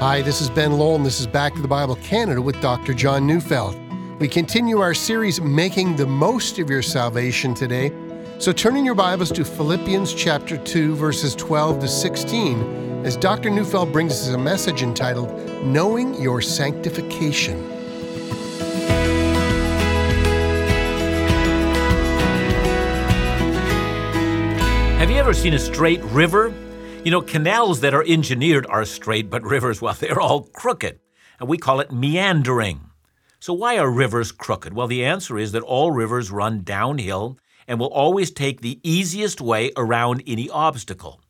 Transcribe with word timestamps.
Hi, 0.00 0.22
this 0.22 0.40
is 0.40 0.48
Ben 0.48 0.74
Lowell, 0.74 0.94
and 0.94 1.04
this 1.04 1.18
is 1.18 1.26
Back 1.26 1.56
to 1.56 1.60
the 1.60 1.66
Bible 1.66 1.96
Canada 1.96 2.40
with 2.40 2.60
Dr. 2.60 2.94
John 2.94 3.26
Neufeld. 3.26 3.76
We 4.20 4.28
continue 4.28 4.78
our 4.78 4.94
series, 4.94 5.40
Making 5.40 5.96
the 5.96 6.06
Most 6.06 6.60
of 6.60 6.70
Your 6.70 6.82
Salvation, 6.82 7.52
today. 7.52 7.90
So 8.38 8.52
turn 8.52 8.76
in 8.76 8.84
your 8.84 8.94
Bibles 8.94 9.32
to 9.32 9.44
Philippians 9.44 10.14
chapter 10.14 10.56
2, 10.56 10.94
verses 10.94 11.34
12 11.34 11.80
to 11.80 11.88
16, 11.88 13.04
as 13.04 13.16
Dr. 13.16 13.50
Neufeld 13.50 13.92
brings 13.92 14.12
us 14.12 14.28
a 14.28 14.38
message 14.38 14.84
entitled, 14.84 15.32
Knowing 15.64 16.14
Your 16.22 16.40
Sanctification. 16.40 17.68
Have 25.00 25.10
you 25.10 25.16
ever 25.16 25.34
seen 25.34 25.54
a 25.54 25.58
straight 25.58 26.04
river? 26.04 26.54
You 27.08 27.12
know, 27.12 27.22
canals 27.22 27.80
that 27.80 27.94
are 27.94 28.04
engineered 28.06 28.66
are 28.66 28.84
straight, 28.84 29.30
but 29.30 29.42
rivers, 29.42 29.80
well, 29.80 29.94
they're 29.98 30.20
all 30.20 30.42
crooked. 30.42 31.00
And 31.40 31.48
we 31.48 31.56
call 31.56 31.80
it 31.80 31.90
meandering. 31.90 32.90
So, 33.40 33.54
why 33.54 33.78
are 33.78 33.90
rivers 33.90 34.30
crooked? 34.30 34.74
Well, 34.74 34.88
the 34.88 35.06
answer 35.06 35.38
is 35.38 35.52
that 35.52 35.62
all 35.62 35.90
rivers 35.90 36.30
run 36.30 36.64
downhill 36.64 37.38
and 37.66 37.80
will 37.80 37.88
always 37.88 38.30
take 38.30 38.60
the 38.60 38.78
easiest 38.82 39.40
way 39.40 39.72
around 39.74 40.22
any 40.26 40.50
obstacle. 40.50 41.22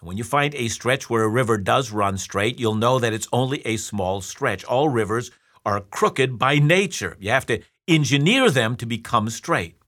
And 0.00 0.06
when 0.06 0.18
you 0.18 0.24
find 0.24 0.54
a 0.54 0.68
stretch 0.68 1.08
where 1.08 1.22
a 1.22 1.28
river 1.30 1.56
does 1.56 1.92
run 1.92 2.18
straight, 2.18 2.60
you'll 2.60 2.74
know 2.74 2.98
that 2.98 3.14
it's 3.14 3.28
only 3.32 3.66
a 3.66 3.78
small 3.78 4.20
stretch. 4.20 4.64
All 4.64 4.90
rivers 4.90 5.30
are 5.64 5.80
crooked 5.80 6.38
by 6.38 6.58
nature. 6.58 7.16
You 7.18 7.30
have 7.30 7.46
to 7.46 7.62
engineer 7.88 8.50
them 8.50 8.76
to 8.76 8.84
become 8.84 9.30
straight. 9.30 9.78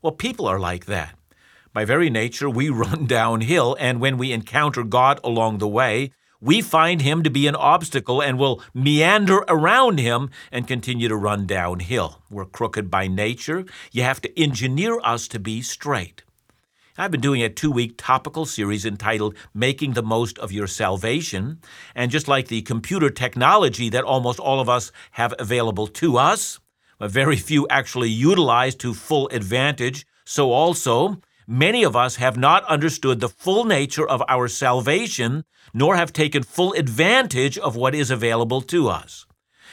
Well, 0.00 0.12
people 0.12 0.46
are 0.46 0.60
like 0.60 0.86
that. 0.86 1.18
By 1.72 1.86
very 1.86 2.10
nature, 2.10 2.50
we 2.50 2.68
run 2.84 3.06
downhill, 3.06 3.76
and 3.80 4.00
when 4.00 4.18
we 4.18 4.32
encounter 4.32 4.82
God 4.82 5.18
along 5.24 5.58
the 5.58 5.68
way, 5.68 6.12
we 6.40 6.60
find 6.60 7.00
him 7.00 7.22
to 7.22 7.30
be 7.30 7.46
an 7.46 7.54
obstacle 7.54 8.20
and 8.20 8.38
will 8.38 8.60
meander 8.74 9.44
around 9.48 9.98
him 9.98 10.30
and 10.50 10.66
continue 10.66 11.08
to 11.08 11.16
run 11.16 11.46
downhill. 11.46 12.20
We're 12.28 12.46
crooked 12.46 12.90
by 12.90 13.06
nature. 13.06 13.64
You 13.92 14.02
have 14.02 14.20
to 14.22 14.40
engineer 14.40 14.98
us 15.04 15.28
to 15.28 15.38
be 15.38 15.62
straight. 15.62 16.24
I've 16.98 17.12
been 17.12 17.20
doing 17.20 17.42
a 17.42 17.48
two 17.48 17.70
week 17.70 17.94
topical 17.96 18.44
series 18.44 18.84
entitled 18.84 19.36
Making 19.54 19.92
the 19.92 20.02
Most 20.02 20.38
of 20.40 20.52
Your 20.52 20.66
Salvation. 20.66 21.60
And 21.94 22.10
just 22.10 22.28
like 22.28 22.48
the 22.48 22.62
computer 22.62 23.08
technology 23.08 23.88
that 23.88 24.04
almost 24.04 24.40
all 24.40 24.60
of 24.60 24.68
us 24.68 24.92
have 25.12 25.32
available 25.38 25.86
to 25.86 26.18
us, 26.18 26.58
but 26.98 27.10
very 27.10 27.36
few 27.36 27.66
actually 27.68 28.10
utilize 28.10 28.74
to 28.76 28.92
full 28.92 29.28
advantage, 29.28 30.06
so 30.24 30.52
also 30.52 31.20
Many 31.46 31.82
of 31.82 31.96
us 31.96 32.16
have 32.16 32.36
not 32.36 32.64
understood 32.64 33.20
the 33.20 33.28
full 33.28 33.64
nature 33.64 34.08
of 34.08 34.22
our 34.28 34.46
salvation, 34.46 35.44
nor 35.74 35.96
have 35.96 36.12
taken 36.12 36.42
full 36.42 36.72
advantage 36.74 37.58
of 37.58 37.74
what 37.74 37.94
is 37.94 38.10
available 38.10 38.60
to 38.62 38.88
us. 38.88 39.26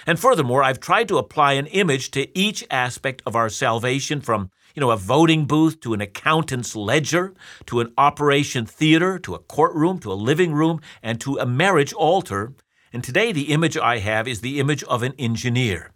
And 0.08 0.20
furthermore, 0.20 0.64
I've 0.64 0.80
tried 0.80 1.08
to 1.09 1.17
apply 1.17 1.53
an 1.53 1.67
image 1.67 2.11
to 2.11 2.38
each 2.38 2.66
aspect 2.72 3.22
of 3.26 3.36
our 3.36 3.50
salvation 3.50 4.22
from, 4.22 4.50
you 4.73 4.80
know, 4.80 4.92
a 4.92 4.98
voting 4.98 5.45
booth 5.45 5.80
to 5.81 5.94
an 5.94 6.02
accountant's 6.02 6.76
ledger, 6.76 7.34
to 7.67 7.81
an 7.81 7.94
operation 7.98 8.66
theater, 8.66 9.20
to 9.20 9.36
a 9.36 9.39
courtroom, 9.39 10.00
to 10.00 10.11
a 10.11 10.14
living 10.14 10.54
room, 10.54 10.81
and 11.04 11.20
to 11.22 11.38
a 11.38 11.45
marriage 11.45 11.94
altar. 11.94 12.54
And 12.92 13.04
today 13.04 13.31
the 13.31 13.52
image 13.54 13.78
I 13.78 14.00
have 14.00 14.28
is 14.28 14.42
the 14.42 14.59
image 14.59 14.83
of 14.86 15.04
an 15.04 15.14
engineer. 15.20 15.92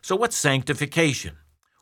So 0.00 0.16
what's 0.16 0.36
sanctification? 0.36 1.36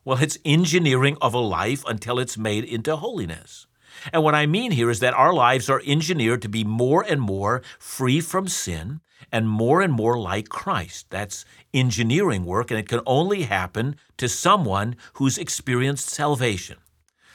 Well, 0.09 0.23
it's 0.23 0.39
engineering 0.43 1.19
of 1.21 1.35
a 1.35 1.39
life 1.39 1.85
until 1.87 2.19
it's 2.19 2.39
made 2.39 2.65
into 2.65 2.97
holiness. 2.97 3.67
And 4.11 4.25
what 4.25 4.35
I 4.35 4.47
mean 4.47 4.71
here 4.71 4.89
is 4.89 5.01
that 5.01 5.13
our 5.13 5.35
lives 5.35 5.69
are 5.69 5.83
engineered 5.85 6.41
to 6.41 6.49
be 6.49 6.65
more 6.65 7.05
and 7.07 7.21
more 7.21 7.61
free 7.79 8.23
from 8.23 8.49
sin 8.49 9.03
and 9.31 9.47
more 9.47 9.83
and 9.83 9.93
more 9.93 10.19
like 10.19 10.49
Christ. 10.49 11.11
That's 11.11 11.45
engineering 11.75 12.47
work, 12.47 12.71
and 12.71 12.81
it 12.81 12.89
can 12.89 13.03
only 13.05 13.43
happen 13.43 13.97
to 14.17 14.31
someone 14.31 14.97
who's 15.17 15.37
experienced 15.37 16.09
salvation. 16.09 16.79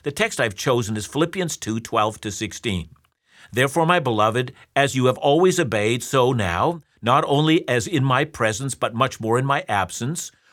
The 0.01 0.11
text 0.11 0.41
I've 0.41 0.55
chosen 0.55 0.97
is 0.97 1.05
Philippians 1.05 1.57
2 1.57 1.79
12 1.79 2.22
to 2.22 2.31
16. 2.31 2.90
Therefore, 3.51 3.85
my 3.85 4.00
beloved, 4.00 4.51
as 4.75 4.95
you 4.95 5.05
have 5.05 5.19
always 5.19 5.59
obeyed, 5.59 6.01
so 6.01 6.34
now, 6.34 6.81
not 7.03 7.23
only 7.28 7.69
as 7.69 7.85
in 7.85 8.03
my 8.03 8.25
presence, 8.25 8.73
but 8.73 8.95
much 8.95 9.19
more 9.19 9.38
in 9.38 9.45
my 9.45 9.63
absence, 9.69 10.31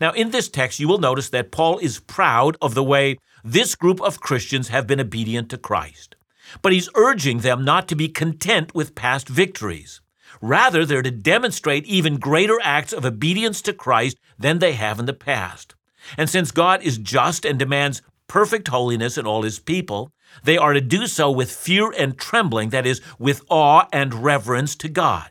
Now, 0.00 0.12
in 0.12 0.30
this 0.30 0.48
text, 0.48 0.80
you 0.80 0.88
will 0.88 0.98
notice 0.98 1.30
that 1.30 1.52
Paul 1.52 1.78
is 1.78 2.00
proud 2.00 2.56
of 2.60 2.74
the 2.74 2.84
way 2.84 3.18
this 3.44 3.74
group 3.74 4.00
of 4.00 4.20
Christians 4.20 4.68
have 4.68 4.86
been 4.86 5.00
obedient 5.00 5.50
to 5.50 5.58
Christ. 5.58 6.16
But 6.62 6.72
he's 6.72 6.88
urging 6.94 7.38
them 7.38 7.64
not 7.64 7.88
to 7.88 7.94
be 7.94 8.08
content 8.08 8.74
with 8.74 8.94
past 8.94 9.28
victories. 9.28 10.00
Rather, 10.40 10.84
they're 10.84 11.02
to 11.02 11.10
demonstrate 11.10 11.86
even 11.86 12.16
greater 12.16 12.58
acts 12.62 12.92
of 12.92 13.04
obedience 13.04 13.62
to 13.62 13.72
Christ 13.72 14.18
than 14.38 14.58
they 14.58 14.72
have 14.72 14.98
in 14.98 15.06
the 15.06 15.12
past. 15.12 15.74
And 16.18 16.28
since 16.28 16.50
God 16.50 16.82
is 16.82 16.98
just 16.98 17.44
and 17.44 17.58
demands 17.58 18.02
perfect 18.28 18.68
holiness 18.68 19.16
in 19.16 19.26
all 19.26 19.42
his 19.42 19.58
people, 19.58 20.10
they 20.42 20.58
are 20.58 20.72
to 20.72 20.80
do 20.80 21.06
so 21.06 21.30
with 21.30 21.50
fear 21.50 21.92
and 21.92 22.18
trembling, 22.18 22.70
that 22.70 22.86
is, 22.86 23.00
with 23.18 23.42
awe 23.48 23.86
and 23.92 24.24
reverence 24.24 24.74
to 24.76 24.88
God. 24.88 25.30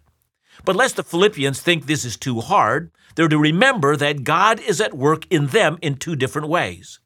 But 0.66 0.75
lest 0.75 0.96
the 0.96 1.03
Philippians 1.03 1.62
think 1.62 1.85
this 1.85 2.06
is 2.06 2.18
too 2.18 2.41
hard, 2.41 2.91
they're 3.16 3.28
to 3.28 3.38
remember 3.38 3.96
that 3.96 4.24
God 4.24 4.59
is 4.59 4.79
at 4.81 4.94
work 4.94 5.25
in 5.29 5.47
them 5.47 5.78
in 5.81 5.96
two 5.96 6.16
different 6.16 6.47
ways. 6.47 7.00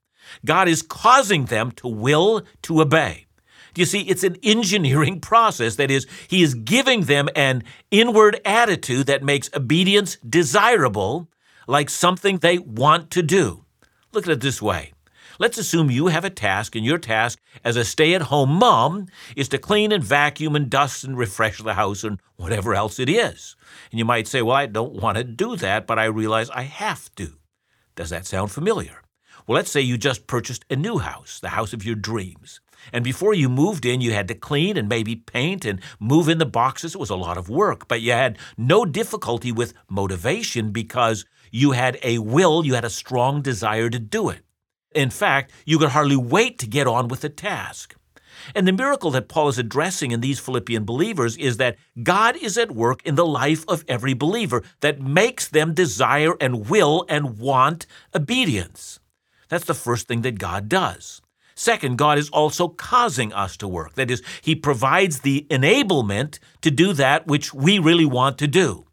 God 0.46 0.68
is 0.68 0.82
causing 0.82 1.46
them 1.46 1.72
to 1.72 1.88
will 1.88 2.44
to 2.64 2.82
obey. 2.82 3.28
Do 3.74 3.82
you 3.82 3.86
see, 3.86 4.02
it's 4.02 4.24
an 4.24 4.38
engineering 4.44 5.20
process. 5.22 5.76
That 5.76 5.92
is, 5.92 6.08
He 6.28 6.44
is 6.44 6.54
giving 6.54 7.02
them 7.02 7.30
an 7.36 7.64
inward 7.92 8.40
attitude 8.46 9.08
that 9.08 9.24
makes 9.24 9.50
obedience 9.54 10.18
desirable, 10.28 11.30
like 11.68 11.90
something 11.90 12.38
they 12.38 12.58
want 12.60 13.12
to 13.12 13.22
do. 13.24 13.66
Look 14.14 14.26
at 14.26 14.34
it 14.34 14.42
this 14.42 14.62
way 14.62 14.94
Let's 15.40 15.58
assume 15.58 15.92
you 15.92 16.08
have 16.08 16.26
a 16.26 16.32
task, 16.32 16.76
and 16.76 16.84
your 16.84 16.98
task 16.98 17.40
as 17.64 17.76
a 17.76 17.86
stay 17.86 18.16
at 18.16 18.24
home 18.24 18.50
mom 18.50 19.08
is 19.36 19.48
to 19.50 19.60
clean 19.60 19.92
and 19.92 20.04
vacuum 20.04 20.56
and 20.56 20.70
dust 20.70 21.04
and 21.04 21.18
refresh 21.18 21.62
the 21.62 21.76
house 21.76 22.04
and 22.04 22.20
whatever 22.38 22.74
else 22.74 22.98
it 22.98 23.10
is. 23.10 23.56
And 23.92 24.00
you 24.00 24.06
might 24.06 24.28
say, 24.28 24.42
Well, 24.42 24.56
I 24.56 24.66
don't 24.66 24.94
want 24.94 25.18
to 25.18 25.24
do 25.24 25.56
that, 25.58 25.86
but 25.86 26.00
I 26.00 26.06
realize 26.06 26.50
I 26.50 26.64
have 26.64 27.14
to. 27.16 27.34
Does 27.96 28.10
that 28.10 28.26
sound 28.26 28.52
familiar? 28.52 29.04
Well, 29.46 29.56
let's 29.56 29.72
say 29.72 29.82
you 29.82 29.98
just 29.98 30.28
purchased 30.28 30.66
a 30.70 30.76
new 30.76 30.98
house, 30.98 31.40
the 31.40 31.50
house 31.50 31.72
of 31.72 31.86
your 31.86 31.96
dreams. 31.96 32.60
And 32.92 33.04
before 33.04 33.34
you 33.34 33.48
moved 33.48 33.86
in, 33.86 34.02
you 34.02 34.14
had 34.14 34.28
to 34.30 34.36
clean 34.36 34.76
and 34.76 34.90
maybe 34.90 35.16
paint 35.16 35.66
and 35.66 35.80
move 36.00 36.30
in 36.30 36.38
the 36.38 36.46
boxes. 36.46 36.96
It 36.96 37.00
was 37.00 37.10
a 37.10 37.16
lot 37.16 37.38
of 37.38 37.50
work, 37.50 37.88
but 37.88 38.02
you 38.02 38.12
had 38.12 38.38
no 38.58 38.86
difficulty 38.86 39.52
with 39.52 39.74
motivation 39.90 40.72
because 40.72 41.26
you 41.52 41.72
had 41.72 41.98
a 42.04 42.20
will, 42.20 42.66
you 42.66 42.74
had 42.74 42.86
a 42.86 42.90
strong 42.90 43.42
desire 43.42 43.90
to 43.90 44.00
do 44.00 44.30
it. 44.30 44.42
In 44.98 45.12
fact, 45.12 45.52
you 45.64 45.78
could 45.78 45.90
hardly 45.90 46.16
wait 46.16 46.58
to 46.58 46.66
get 46.66 46.88
on 46.88 47.08
with 47.08 47.22
the 47.22 47.30
task. 47.30 47.96
And 48.56 48.68
the 48.68 48.72
miracle 48.72 49.12
that 49.12 49.28
Paul 49.28 49.48
is 49.48 49.60
addressing 49.60 50.10
in 50.10 50.22
these 50.22 50.40
Philippian 50.40 50.86
believers 50.86 51.38
is 51.38 51.58
that 51.58 51.78
God 52.02 52.36
is 52.36 52.58
at 52.58 52.72
work 52.72 53.06
in 53.06 53.14
the 53.14 53.26
life 53.26 53.64
of 53.68 53.86
every 53.88 54.16
believer 54.16 54.64
that 54.80 55.00
makes 55.00 55.48
them 55.48 55.76
desire 55.76 56.34
and 56.42 56.68
will 56.68 57.06
and 57.08 57.38
want 57.38 57.86
obedience. 58.16 59.00
That's 59.50 59.66
the 59.66 59.76
first 59.76 60.08
thing 60.08 60.22
that 60.22 60.40
God 60.40 60.68
does. 60.68 61.22
Second, 61.54 62.00
God 62.00 62.18
is 62.18 62.30
also 62.30 62.68
causing 62.68 63.32
us 63.34 63.56
to 63.58 63.68
work. 63.68 63.94
That 63.94 64.10
is, 64.10 64.24
He 64.42 64.56
provides 64.56 65.20
the 65.20 65.46
enablement 65.52 66.40
to 66.62 66.72
do 66.72 66.92
that 66.94 67.28
which 67.28 67.54
we 67.54 67.78
really 67.78 68.06
want 68.06 68.40
to 68.40 68.48
do. 68.48 68.86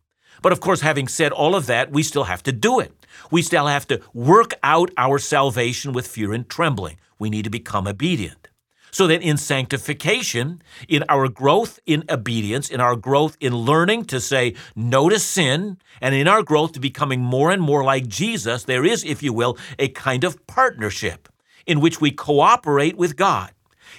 But 0.43 0.53
of 0.53 0.61
course, 0.61 0.83
having 0.83 1.09
said 1.09 1.33
all 1.33 1.55
of 1.55 1.65
that, 1.67 1.93
we 1.93 2.03
still 2.03 2.25
have 2.25 2.43
to 2.43 2.53
do 2.53 2.79
it. 2.79 3.04
We 3.31 3.43
still 3.43 3.67
have 3.67 3.87
to 3.89 4.01
work 4.13 4.53
out 4.63 4.91
our 4.97 5.19
salvation 5.19 5.93
with 5.93 6.07
fear 6.07 6.33
and 6.33 6.49
trembling. 6.49 6.99
We 7.19 7.31
need 7.31 7.45
to 7.45 7.51
become 7.51 7.87
obedient. 7.87 8.49
So 8.91 9.09
that 9.09 9.23
in 9.23 9.39
sanctification, 9.39 10.63
in 10.89 11.03
our 11.09 11.29
growth 11.29 11.81
in 11.85 12.05
obedience, 12.09 12.71
in 12.71 12.81
our 12.81 12.95
growth 12.95 13.37
in 13.41 13.53
learning 13.53 14.05
to 14.05 14.21
say 14.21 14.55
no 14.77 15.09
to 15.09 15.19
sin, 15.19 15.79
and 16.01 16.15
in 16.15 16.29
our 16.29 16.45
growth 16.45 16.73
to 16.73 16.81
becoming 16.81 17.21
more 17.21 17.51
and 17.51 17.61
more 17.61 17.83
like 17.83 18.07
Jesus, 18.07 18.63
there 18.63 18.85
is, 18.85 19.03
if 19.05 19.21
you 19.21 19.33
will, 19.33 19.59
a 19.81 19.89
kind 19.89 20.23
of 20.23 20.47
partnership 20.47 21.29
in 21.67 21.81
which 21.81 22.01
we 22.01 22.13
cooperate 22.13 22.97
with 22.97 23.17
God. 23.17 23.51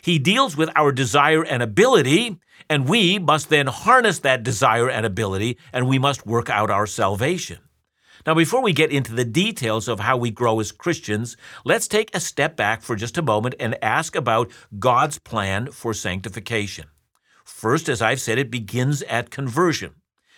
He 0.01 0.17
deals 0.17 0.55
with 0.55 0.69
our 0.77 0.93
desire 0.93 1.43
and 1.43 1.61
ability, 1.61 2.39
and 2.69 2.87
we 2.87 3.19
must 3.19 3.49
then 3.49 3.67
harness 3.67 4.19
that 4.19 4.43
desire 4.43 4.89
and 4.89 5.05
ability, 5.05 5.57
and 5.73 5.89
we 5.89 5.99
must 5.99 6.25
work 6.25 6.49
out 6.49 6.69
our 6.69 6.87
salvation. 6.87 7.59
Now, 8.25 8.33
before 8.33 8.63
we 8.63 8.73
get 8.73 8.91
into 8.91 9.13
the 9.13 9.23
details 9.23 9.87
of 9.87 9.99
how 9.99 10.17
we 10.17 10.31
grow 10.31 10.59
as 10.59 10.71
Christians, 10.71 11.37
let's 11.63 11.87
take 11.87 12.09
a 12.15 12.19
step 12.19 12.55
back 12.55 12.81
for 12.81 12.95
just 12.95 13.19
a 13.19 13.21
moment 13.21 13.53
and 13.59 13.77
ask 13.83 14.15
about 14.15 14.51
God's 14.79 15.19
plan 15.19 15.71
for 15.71 15.93
sanctification. 15.93 16.85
First, 17.43 17.87
as 17.87 18.01
I've 18.01 18.19
said, 18.19 18.39
it 18.39 18.49
begins 18.49 19.03
at 19.03 19.29
conversion. 19.29 19.93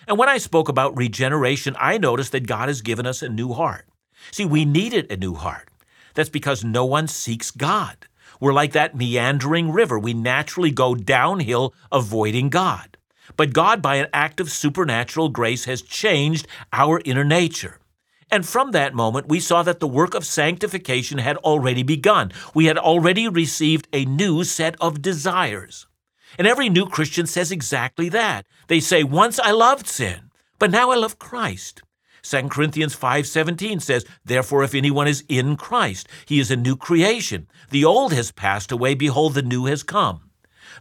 And 0.05 0.17
when 0.17 0.27
I 0.27 0.37
spoke 0.37 0.67
about 0.67 0.97
regeneration, 0.97 1.77
I 1.79 1.97
noticed 1.97 2.33
that 2.33 2.45
God 2.45 2.67
has 2.67 2.81
given 2.81 3.05
us 3.07 3.21
a 3.21 3.29
new 3.29 3.53
heart. 3.53 3.87
See, 4.31 4.43
we 4.43 4.65
needed 4.65 5.09
a 5.09 5.15
new 5.15 5.35
heart. 5.35 5.69
That's 6.13 6.29
because 6.29 6.65
no 6.65 6.83
one 6.83 7.07
seeks 7.07 7.51
God. 7.51 7.95
We're 8.41 8.51
like 8.51 8.73
that 8.73 8.97
meandering 8.97 9.71
river. 9.71 9.97
We 9.97 10.13
naturally 10.13 10.71
go 10.71 10.93
downhill 10.93 11.73
avoiding 11.89 12.49
God. 12.49 12.96
But 13.35 13.53
God, 13.53 13.81
by 13.81 13.95
an 13.95 14.07
act 14.13 14.39
of 14.39 14.51
supernatural 14.51 15.29
grace, 15.29 15.65
has 15.65 15.81
changed 15.81 16.47
our 16.71 17.01
inner 17.03 17.23
nature. 17.23 17.79
And 18.29 18.45
from 18.45 18.71
that 18.71 18.93
moment, 18.93 19.29
we 19.29 19.39
saw 19.39 19.63
that 19.63 19.79
the 19.79 19.87
work 19.87 20.13
of 20.13 20.25
sanctification 20.25 21.17
had 21.17 21.37
already 21.37 21.83
begun. 21.83 22.31
We 22.53 22.65
had 22.65 22.77
already 22.77 23.27
received 23.27 23.87
a 23.93 24.05
new 24.05 24.43
set 24.43 24.75
of 24.81 25.01
desires. 25.01 25.87
And 26.37 26.45
every 26.45 26.69
new 26.69 26.85
Christian 26.85 27.25
says 27.25 27.51
exactly 27.51 28.09
that. 28.09 28.45
They 28.67 28.79
say, 28.79 29.03
Once 29.03 29.39
I 29.39 29.51
loved 29.51 29.87
sin, 29.87 30.29
but 30.59 30.71
now 30.71 30.91
I 30.91 30.95
love 30.95 31.19
Christ. 31.19 31.83
2 32.23 32.49
Corinthians 32.49 32.93
5:17 32.93 33.79
says, 33.79 34.03
"Therefore 34.25 34.63
if 34.63 34.75
anyone 34.75 35.07
is 35.07 35.23
in 35.29 35.55
Christ, 35.55 36.09
he 36.25 36.39
is 36.39 36.51
a 36.51 36.57
new 36.57 36.75
creation. 36.75 37.47
The 37.69 37.85
old 37.85 38.11
has 38.11 38.31
passed 38.31 38.69
away; 38.69 38.95
behold, 38.95 39.33
the 39.33 39.41
new 39.41 39.65
has 39.67 39.81
come." 39.81 40.26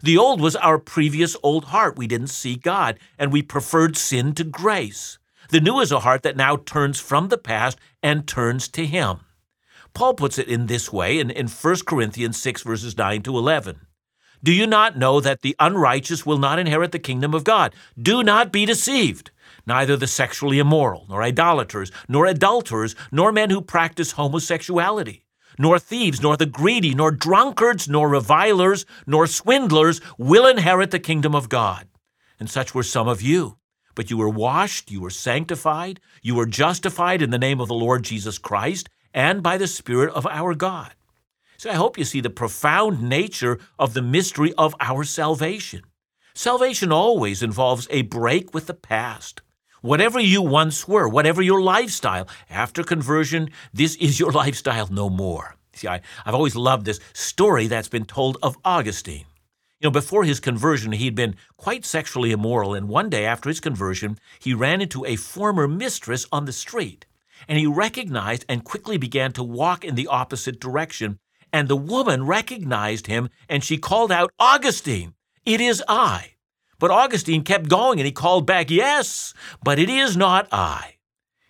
The 0.02 0.19
old 0.19 0.40
was 0.40 0.56
our 0.56 0.78
previous 0.78 1.37
old 1.43 1.66
heart. 1.66 1.96
We 1.96 2.06
didn't 2.06 2.28
see 2.28 2.56
God, 2.56 2.98
and 3.19 3.32
we 3.32 3.43
preferred 3.43 3.96
sin 3.96 4.34
to 4.34 4.44
grace. 4.44 5.19
The 5.50 5.60
new 5.60 5.81
is 5.81 5.93
a 5.93 6.00
heart 6.00 6.22
that 6.22 6.37
now 6.37 6.56
turns 6.56 7.00
from 7.00 7.28
the 7.28 7.38
past 7.38 7.78
and 8.02 8.26
turns 8.26 8.69
to 8.69 8.87
Him. 8.87 9.20
Paul 9.94 10.14
puts 10.14 10.38
it 10.38 10.48
in 10.48 10.66
this 10.66 10.93
way 10.93 11.19
in, 11.19 11.31
in 11.31 11.48
1 11.48 11.76
Corinthians 11.87 12.40
6, 12.40 12.62
verses 12.62 12.98
9 12.98 13.22
to 13.22 13.38
11. 13.38 13.81
Do 14.43 14.52
you 14.52 14.66
not 14.66 14.98
know 14.98 15.20
that 15.20 15.40
the 15.40 15.56
unrighteous 15.58 16.26
will 16.26 16.38
not 16.38 16.58
inherit 16.58 16.93
the 16.93 16.98
kingdom 16.98 17.32
of 17.32 17.44
God? 17.44 17.75
Do 18.00 18.22
not 18.22 18.52
be 18.52 18.66
deceived. 18.66 19.31
Neither 19.66 19.96
the 19.96 20.06
sexually 20.06 20.58
immoral, 20.58 21.06
nor 21.08 21.22
idolaters, 21.22 21.90
nor 22.08 22.26
adulterers, 22.26 22.94
nor 23.10 23.32
men 23.32 23.50
who 23.50 23.60
practice 23.62 24.12
homosexuality 24.12 25.25
nor 25.58 25.79
thieves, 25.79 26.23
nor 26.23 26.37
the 26.37 26.47
greedy, 26.47 26.94
nor 26.94 27.11
drunkards, 27.11 27.88
nor 27.88 28.08
revilers, 28.08 28.87
nor 29.06 29.26
swindlers 29.26 30.00
will 30.19 30.47
inherit 30.47 30.91
the 30.91 30.99
kingdom 30.99 31.35
of 31.35 31.49
God. 31.49 31.88
And 32.38 32.50
such 32.50 32.75
were 32.75 32.82
some 32.82 33.08
of 33.08 33.23
you. 33.23 33.56
But 33.94 34.11
you 34.11 34.19
were 34.19 34.29
washed, 34.29 34.91
you 34.91 35.00
were 35.00 35.11
sanctified, 35.11 36.00
you 36.23 36.35
were 36.35 36.47
justified 36.47 37.23
in 37.23 37.31
the 37.31 37.38
name 37.38 37.61
of 37.61 37.69
the 37.69 37.75
Lord 37.75 38.03
Jesus 38.03 38.37
Christ 38.37 38.91
and 39.14 39.43
by 39.43 39.56
the 39.56 39.67
Spirit 39.67 40.12
of 40.12 40.26
our 40.26 40.55
God. 40.55 40.94
So 41.56 41.70
I 41.70 41.75
hope 41.75 41.97
you 41.97 42.05
see 42.05 42.20
the 42.20 42.29
profound 42.29 43.03
nature 43.03 43.58
of 43.79 43.94
the 43.94 44.03
mystery 44.03 44.53
of 44.58 44.75
our 44.79 45.05
salvation. 45.05 45.82
Salvation 46.35 46.93
always 46.93 47.43
involves 47.43 47.88
a 47.91 48.03
break 48.03 48.53
with 48.53 48.67
the 48.67 48.75
past. 48.75 49.41
Whatever 49.82 50.19
you 50.19 50.43
once 50.43 50.88
were, 50.88 51.08
whatever 51.08 51.43
your 51.43 51.61
lifestyle, 51.61 52.28
after 52.49 52.82
conversion, 52.82 53.50
this 53.73 53.94
is 53.96 54.19
your 54.19 54.32
lifestyle 54.43 54.88
no 54.90 55.11
more. 55.11 55.56
See, 55.75 55.88
I, 55.88 56.00
I've 56.25 56.34
always 56.34 56.56
loved 56.56 56.87
this 56.87 57.00
story 57.12 57.67
that's 57.67 57.88
been 57.88 58.06
told 58.06 58.38
of 58.43 58.56
Augustine. 58.64 59.26
You 59.81 59.88
know, 59.88 59.90
before 59.90 60.25
his 60.25 60.40
conversion, 60.40 60.93
he'd 60.93 61.14
been 61.14 61.37
quite 61.58 61.84
sexually 61.84 62.32
immoral, 62.32 62.73
and 62.73 62.88
one 62.88 63.11
day 63.11 63.26
after 63.26 63.50
his 63.50 63.61
conversion, 63.61 64.19
he 64.38 64.55
ran 64.55 64.81
into 64.81 65.05
a 65.05 65.17
former 65.17 65.69
mistress 65.69 66.26
on 66.32 66.46
the 66.46 66.52
street. 66.52 67.05
And 67.46 67.58
he 67.58 67.67
recognized 67.67 68.46
and 68.49 68.64
quickly 68.64 68.96
began 68.96 69.32
to 69.32 69.43
walk 69.43 69.84
in 69.84 69.94
the 69.94 70.06
opposite 70.06 70.58
direction. 70.58 71.19
And 71.52 71.69
the 71.69 71.76
woman 71.76 72.25
recognized 72.25 73.06
him, 73.06 73.29
and 73.50 73.62
she 73.62 73.76
called 73.76 74.11
out, 74.11 74.32
Augustine, 74.38 75.12
it 75.44 75.61
is 75.61 75.82
I. 75.87 76.36
But 76.78 76.90
Augustine 76.90 77.43
kept 77.43 77.69
going 77.69 77.99
and 77.99 78.06
he 78.06 78.12
called 78.12 78.46
back, 78.46 78.70
Yes, 78.70 79.34
but 79.62 79.78
it 79.78 79.88
is 79.88 80.17
not 80.17 80.49
I. 80.52 80.96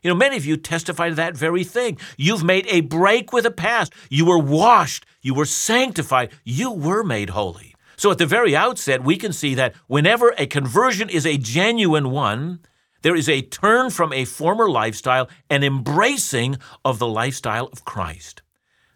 You 0.02 0.10
know, 0.10 0.16
many 0.16 0.36
of 0.36 0.46
you 0.46 0.56
testify 0.56 1.08
to 1.08 1.14
that 1.16 1.36
very 1.36 1.64
thing. 1.64 1.98
You've 2.16 2.44
made 2.44 2.66
a 2.68 2.82
break 2.82 3.32
with 3.32 3.44
the 3.44 3.50
past. 3.50 3.92
You 4.08 4.26
were 4.26 4.38
washed. 4.38 5.04
You 5.20 5.34
were 5.34 5.46
sanctified. 5.46 6.30
You 6.44 6.70
were 6.70 7.02
made 7.02 7.30
holy. 7.30 7.74
So 7.96 8.10
at 8.10 8.18
the 8.18 8.26
very 8.26 8.54
outset, 8.54 9.02
we 9.02 9.16
can 9.16 9.32
see 9.32 9.54
that 9.54 9.74
whenever 9.88 10.34
a 10.38 10.46
conversion 10.46 11.08
is 11.08 11.26
a 11.26 11.38
genuine 11.38 12.10
one, 12.10 12.60
there 13.02 13.16
is 13.16 13.28
a 13.28 13.42
turn 13.42 13.90
from 13.90 14.12
a 14.12 14.24
former 14.24 14.68
lifestyle 14.68 15.28
and 15.50 15.64
embracing 15.64 16.58
of 16.84 16.98
the 16.98 17.08
lifestyle 17.08 17.66
of 17.72 17.84
Christ. 17.84 18.42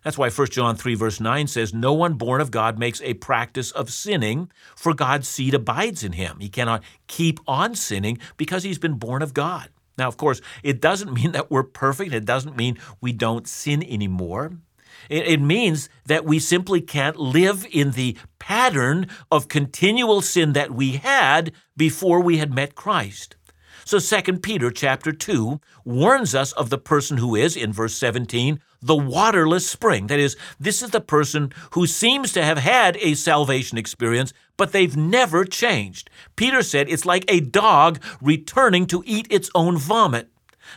That's 0.02 0.16
why 0.16 0.30
1 0.30 0.46
John 0.48 0.76
3, 0.76 0.94
verse 0.94 1.20
9 1.20 1.46
says, 1.46 1.74
No 1.74 1.92
one 1.92 2.14
born 2.14 2.40
of 2.40 2.50
God 2.50 2.78
makes 2.78 3.02
a 3.02 3.14
practice 3.14 3.70
of 3.70 3.90
sinning, 3.90 4.50
for 4.74 4.94
God's 4.94 5.28
seed 5.28 5.54
abides 5.54 6.02
in 6.02 6.12
him. 6.12 6.38
He 6.40 6.48
cannot 6.48 6.82
keep 7.06 7.38
on 7.46 7.74
sinning 7.74 8.18
because 8.36 8.62
he's 8.62 8.78
been 8.78 8.94
born 8.94 9.20
of 9.22 9.34
God. 9.34 9.68
Now, 9.98 10.08
of 10.08 10.16
course, 10.16 10.40
it 10.62 10.80
doesn't 10.80 11.12
mean 11.20 11.32
that 11.32 11.50
we're 11.50 11.64
perfect. 11.64 12.14
It 12.14 12.24
doesn't 12.24 12.56
mean 12.56 12.78
we 13.00 13.12
don't 13.12 13.46
sin 13.46 13.82
anymore. 13.82 14.52
It, 15.08 15.40
means 15.40 15.88
that 16.06 16.24
we 16.24 16.38
simply 16.38 16.80
can't 16.80 17.16
live 17.16 17.66
in 17.70 17.92
the 17.92 18.16
pattern 18.38 19.08
of 19.30 19.48
continual 19.48 20.20
sin 20.20 20.52
that 20.52 20.72
we 20.72 20.92
had 20.92 21.52
before 21.76 22.20
we 22.20 22.38
had 22.38 22.54
met 22.54 22.74
Christ. 22.74 23.34
So 23.84 23.98
2 23.98 24.38
Peter 24.38 24.70
chapter 24.70 25.12
2 25.12 25.60
warns 25.84 26.34
us 26.34 26.52
of 26.52 26.70
the 26.70 26.78
person 26.78 27.16
who 27.16 27.34
is, 27.34 27.56
in 27.56 27.72
verse 27.72 27.94
17, 27.94 28.60
the 28.82 28.96
waterless 28.96 29.68
spring. 29.68 30.06
That 30.06 30.18
is, 30.18 30.36
this 30.58 30.82
is 30.82 30.90
the 30.90 31.00
person 31.00 31.52
who 31.72 31.86
seems 31.86 32.32
to 32.32 32.44
have 32.44 32.58
had 32.58 32.96
a 32.98 33.14
salvation 33.14 33.78
experience, 33.78 34.32
but 34.56 34.72
they've 34.72 34.96
never 34.96 35.44
changed. 35.44 36.10
Peter 36.36 36.62
said 36.62 36.88
it's 36.88 37.06
like 37.06 37.24
a 37.28 37.40
dog 37.40 38.02
returning 38.20 38.86
to 38.86 39.02
eat 39.06 39.26
its 39.30 39.50
own 39.54 39.76
vomit. 39.76 40.28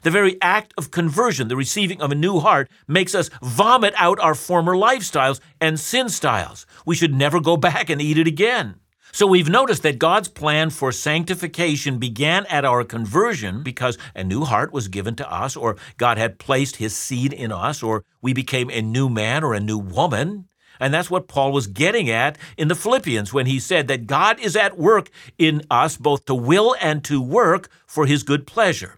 The 0.01 0.11
very 0.11 0.41
act 0.41 0.73
of 0.77 0.91
conversion, 0.91 1.49
the 1.49 1.55
receiving 1.55 2.01
of 2.01 2.11
a 2.11 2.15
new 2.15 2.39
heart, 2.39 2.69
makes 2.87 3.13
us 3.13 3.29
vomit 3.41 3.93
out 3.97 4.19
our 4.19 4.33
former 4.33 4.75
lifestyles 4.75 5.39
and 5.61 5.79
sin 5.79 6.09
styles. 6.09 6.65
We 6.85 6.95
should 6.95 7.13
never 7.13 7.39
go 7.39 7.57
back 7.57 7.89
and 7.89 8.01
eat 8.01 8.17
it 8.17 8.27
again. 8.27 8.79
So 9.15 9.27
we've 9.27 9.47
noticed 9.47 9.83
that 9.83 9.99
God's 9.99 10.27
plan 10.27 10.71
for 10.71 10.91
sanctification 10.91 11.99
began 11.99 12.47
at 12.47 12.65
our 12.65 12.83
conversion 12.83 13.61
because 13.61 13.95
a 14.15 14.23
new 14.23 14.43
heart 14.43 14.73
was 14.73 14.87
given 14.87 15.15
to 15.17 15.31
us, 15.31 15.55
or 15.55 15.77
God 15.97 16.17
had 16.17 16.39
placed 16.39 16.77
his 16.77 16.95
seed 16.95 17.31
in 17.31 17.51
us, 17.51 17.83
or 17.83 18.05
we 18.23 18.33
became 18.33 18.71
a 18.71 18.81
new 18.81 19.09
man 19.09 19.43
or 19.43 19.53
a 19.53 19.59
new 19.59 19.77
woman. 19.77 20.47
And 20.79 20.91
that's 20.91 21.11
what 21.11 21.27
Paul 21.27 21.51
was 21.51 21.67
getting 21.67 22.09
at 22.09 22.39
in 22.57 22.69
the 22.69 22.75
Philippians 22.75 23.31
when 23.31 23.45
he 23.45 23.59
said 23.59 23.87
that 23.87 24.07
God 24.07 24.39
is 24.39 24.55
at 24.55 24.79
work 24.79 25.11
in 25.37 25.61
us 25.69 25.95
both 25.95 26.25
to 26.25 26.33
will 26.33 26.75
and 26.81 27.03
to 27.03 27.21
work 27.21 27.69
for 27.85 28.07
his 28.07 28.23
good 28.23 28.47
pleasure. 28.47 28.97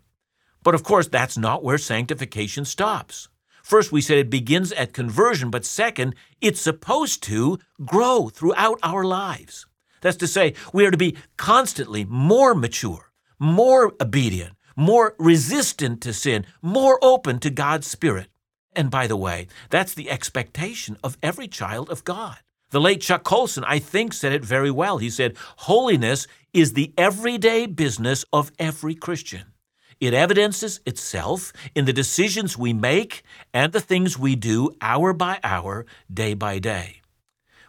But 0.63 0.75
of 0.75 0.83
course, 0.83 1.09
that's 1.09 1.37
not 1.37 1.61
where 1.61 1.77
sanctification 1.77 2.63
stops. 2.63 3.27
First, 3.63 3.91
we 3.91 3.99
said 3.99 4.17
it 4.17 4.29
begins 4.29 4.71
at 4.71 4.93
conversion, 4.93 5.49
but 5.49 5.65
second, 5.65 6.15
it's 6.39 6.61
supposed 6.61 7.21
to 7.23 7.59
grow 7.83 8.29
throughout 8.29 8.79
our 8.81 9.03
lives. 9.03 9.65
That's 10.01 10.17
to 10.17 10.27
say, 10.27 10.53
we 10.73 10.85
are 10.85 10.91
to 10.91 10.97
be 10.97 11.17
constantly 11.37 12.05
more 12.05 12.53
mature, 12.53 13.11
more 13.39 13.93
obedient, 13.99 14.53
more 14.75 15.15
resistant 15.17 16.01
to 16.01 16.13
sin, 16.13 16.45
more 16.61 16.99
open 17.01 17.39
to 17.39 17.49
God's 17.49 17.87
Spirit. 17.87 18.27
And 18.75 18.91
by 18.91 19.07
the 19.07 19.17
way, 19.17 19.47
that's 19.69 19.93
the 19.93 20.09
expectation 20.09 20.97
of 21.03 21.17
every 21.23 21.47
child 21.47 21.89
of 21.89 22.03
God. 22.03 22.37
The 22.71 22.81
late 22.81 23.01
Chuck 23.01 23.23
Colson, 23.23 23.63
I 23.65 23.79
think, 23.79 24.11
said 24.11 24.33
it 24.33 24.43
very 24.43 24.71
well. 24.71 24.97
He 24.97 25.09
said, 25.09 25.37
Holiness 25.57 26.27
is 26.51 26.73
the 26.73 26.93
everyday 26.97 27.67
business 27.67 28.25
of 28.33 28.51
every 28.59 28.95
Christian. 28.95 29.53
It 30.01 30.13
evidences 30.13 30.81
itself 30.85 31.53
in 31.73 31.85
the 31.85 31.93
decisions 31.93 32.57
we 32.57 32.73
make 32.73 33.23
and 33.53 33.71
the 33.71 33.79
things 33.79 34.19
we 34.19 34.35
do 34.35 34.71
hour 34.81 35.13
by 35.13 35.39
hour, 35.41 35.85
day 36.13 36.33
by 36.33 36.59
day. 36.59 37.01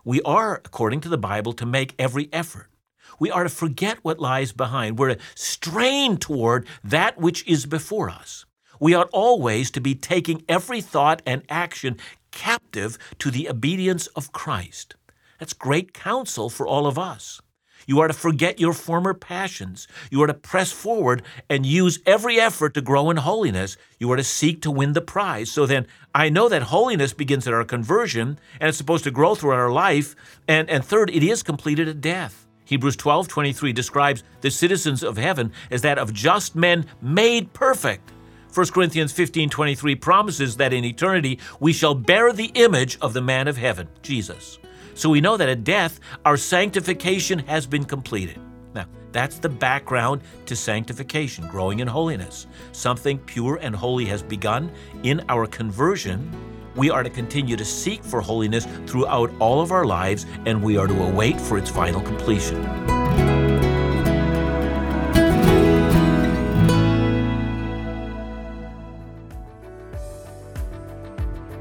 We 0.06 0.22
are, 0.22 0.62
according 0.64 1.00
to 1.00 1.08
the 1.08 1.18
Bible, 1.18 1.52
to 1.54 1.66
make 1.66 1.92
every 1.98 2.28
effort. 2.32 2.70
We 3.18 3.32
are 3.32 3.42
to 3.42 3.48
forget 3.48 3.98
what 4.02 4.20
lies 4.20 4.52
behind. 4.52 5.00
We're 5.00 5.16
to 5.16 5.20
strain 5.34 6.16
toward 6.16 6.68
that 6.84 7.18
which 7.18 7.44
is 7.44 7.66
before 7.66 8.08
us. 8.08 8.44
We 8.78 8.94
ought 8.94 9.10
always 9.12 9.68
to 9.72 9.80
be 9.80 9.96
taking 9.96 10.44
every 10.48 10.80
thought 10.80 11.22
and 11.26 11.42
action 11.48 11.96
captive 12.30 12.98
to 13.18 13.32
the 13.32 13.48
obedience 13.48 14.06
of 14.14 14.30
Christ. 14.30 14.94
That's 15.40 15.52
great 15.52 15.92
counsel 15.92 16.50
for 16.50 16.68
all 16.68 16.86
of 16.86 17.00
us. 17.00 17.40
You 17.86 18.00
are 18.00 18.08
to 18.08 18.14
forget 18.14 18.60
your 18.60 18.72
former 18.72 19.14
passions. 19.14 19.86
You 20.10 20.22
are 20.22 20.26
to 20.26 20.34
press 20.34 20.72
forward 20.72 21.22
and 21.48 21.64
use 21.64 22.00
every 22.04 22.40
effort 22.40 22.74
to 22.74 22.80
grow 22.80 23.10
in 23.10 23.16
holiness. 23.16 23.76
You 24.00 24.10
are 24.12 24.16
to 24.16 24.24
seek 24.24 24.60
to 24.62 24.70
win 24.70 24.92
the 24.92 25.00
prize. 25.00 25.50
So 25.50 25.66
then, 25.66 25.86
I 26.14 26.28
know 26.28 26.48
that 26.48 26.64
holiness 26.64 27.12
begins 27.12 27.46
at 27.46 27.54
our 27.54 27.64
conversion 27.64 28.38
and 28.60 28.68
it's 28.68 28.78
supposed 28.78 29.04
to 29.04 29.10
grow 29.10 29.36
throughout 29.36 29.60
our 29.60 29.70
life. 29.70 30.16
And, 30.48 30.68
and 30.68 30.84
third, 30.84 31.10
it 31.10 31.22
is 31.22 31.42
completed 31.42 31.88
at 31.88 32.00
death. 32.00 32.46
Hebrews 32.64 32.96
12 32.96 33.28
23 33.28 33.72
describes 33.72 34.24
the 34.40 34.50
citizens 34.50 35.04
of 35.04 35.16
heaven 35.16 35.52
as 35.70 35.82
that 35.82 35.98
of 35.98 36.12
just 36.12 36.56
men 36.56 36.86
made 37.00 37.52
perfect. 37.52 38.12
1 38.52 38.66
Corinthians 38.72 39.12
15:23 39.12 40.00
promises 40.00 40.56
that 40.56 40.72
in 40.72 40.84
eternity 40.84 41.38
we 41.60 41.72
shall 41.72 41.94
bear 41.94 42.32
the 42.32 42.50
image 42.54 42.98
of 43.00 43.12
the 43.12 43.20
man 43.20 43.46
of 43.46 43.56
heaven, 43.56 43.86
Jesus. 44.02 44.58
So 44.96 45.10
we 45.10 45.20
know 45.20 45.36
that 45.36 45.50
at 45.50 45.62
death 45.62 46.00
our 46.24 46.38
sanctification 46.38 47.38
has 47.40 47.66
been 47.66 47.84
completed. 47.84 48.40
Now, 48.74 48.86
that's 49.12 49.38
the 49.38 49.48
background 49.50 50.22
to 50.46 50.56
sanctification, 50.56 51.46
growing 51.48 51.80
in 51.80 51.86
holiness. 51.86 52.46
Something 52.72 53.18
pure 53.18 53.56
and 53.60 53.76
holy 53.76 54.06
has 54.06 54.22
begun 54.22 54.72
in 55.02 55.22
our 55.28 55.46
conversion. 55.46 56.32
We 56.76 56.88
are 56.88 57.02
to 57.02 57.10
continue 57.10 57.56
to 57.56 57.64
seek 57.64 58.02
for 58.02 58.22
holiness 58.22 58.66
throughout 58.86 59.30
all 59.38 59.60
of 59.60 59.70
our 59.70 59.84
lives, 59.84 60.24
and 60.46 60.62
we 60.62 60.78
are 60.78 60.86
to 60.86 61.02
await 61.02 61.38
for 61.38 61.58
its 61.58 61.68
final 61.68 62.00
completion. 62.00 62.95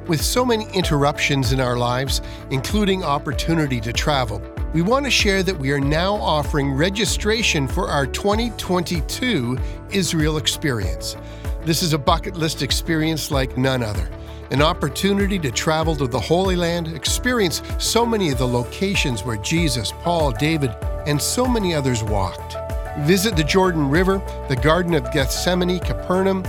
With 0.07 0.21
so 0.21 0.45
many 0.45 0.67
interruptions 0.71 1.51
in 1.51 1.59
our 1.59 1.75
lives, 1.75 2.21
including 2.51 3.03
opportunity 3.03 3.81
to 3.81 3.91
travel, 3.91 4.39
we 4.71 4.83
want 4.83 5.03
to 5.05 5.09
share 5.09 5.41
that 5.41 5.57
we 5.57 5.71
are 5.71 5.79
now 5.79 6.13
offering 6.13 6.73
registration 6.73 7.67
for 7.67 7.87
our 7.87 8.05
2022 8.05 9.57
Israel 9.89 10.37
Experience. 10.37 11.17
This 11.63 11.81
is 11.81 11.93
a 11.93 11.97
bucket 11.97 12.35
list 12.37 12.61
experience 12.61 13.31
like 13.31 13.57
none 13.57 13.81
other. 13.81 14.07
An 14.51 14.61
opportunity 14.61 15.39
to 15.39 15.49
travel 15.49 15.95
to 15.95 16.05
the 16.05 16.19
Holy 16.19 16.55
Land, 16.55 16.89
experience 16.89 17.63
so 17.79 18.05
many 18.05 18.29
of 18.29 18.37
the 18.37 18.47
locations 18.47 19.23
where 19.23 19.37
Jesus, 19.37 19.91
Paul, 20.03 20.31
David, 20.33 20.69
and 21.07 21.19
so 21.19 21.47
many 21.47 21.73
others 21.73 22.03
walked. 22.03 22.55
Visit 22.99 23.35
the 23.35 23.43
Jordan 23.43 23.89
River, 23.89 24.21
the 24.49 24.55
Garden 24.55 24.93
of 24.93 25.11
Gethsemane, 25.11 25.79
Capernaum, 25.79 26.43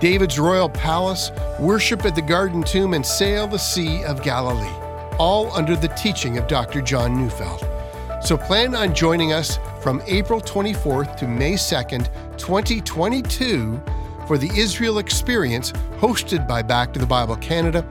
David's 0.00 0.38
royal 0.38 0.68
palace, 0.68 1.30
worship 1.58 2.06
at 2.06 2.14
the 2.14 2.22
Garden 2.22 2.62
Tomb, 2.62 2.94
and 2.94 3.04
sail 3.04 3.46
the 3.46 3.58
Sea 3.58 4.02
of 4.04 4.22
Galilee, 4.22 4.72
all 5.18 5.52
under 5.52 5.76
the 5.76 5.88
teaching 5.88 6.38
of 6.38 6.48
Dr. 6.48 6.80
John 6.80 7.14
Neufeld. 7.14 7.66
So 8.22 8.36
plan 8.36 8.74
on 8.74 8.94
joining 8.94 9.32
us 9.34 9.58
from 9.82 10.02
April 10.06 10.40
24th 10.40 11.16
to 11.18 11.28
May 11.28 11.52
2nd, 11.52 12.08
2022 12.38 13.82
for 14.26 14.38
the 14.38 14.50
Israel 14.58 14.98
Experience 14.98 15.72
hosted 15.98 16.48
by 16.48 16.62
Back 16.62 16.94
to 16.94 16.98
the 16.98 17.06
Bible 17.06 17.36
Canada, 17.36 17.82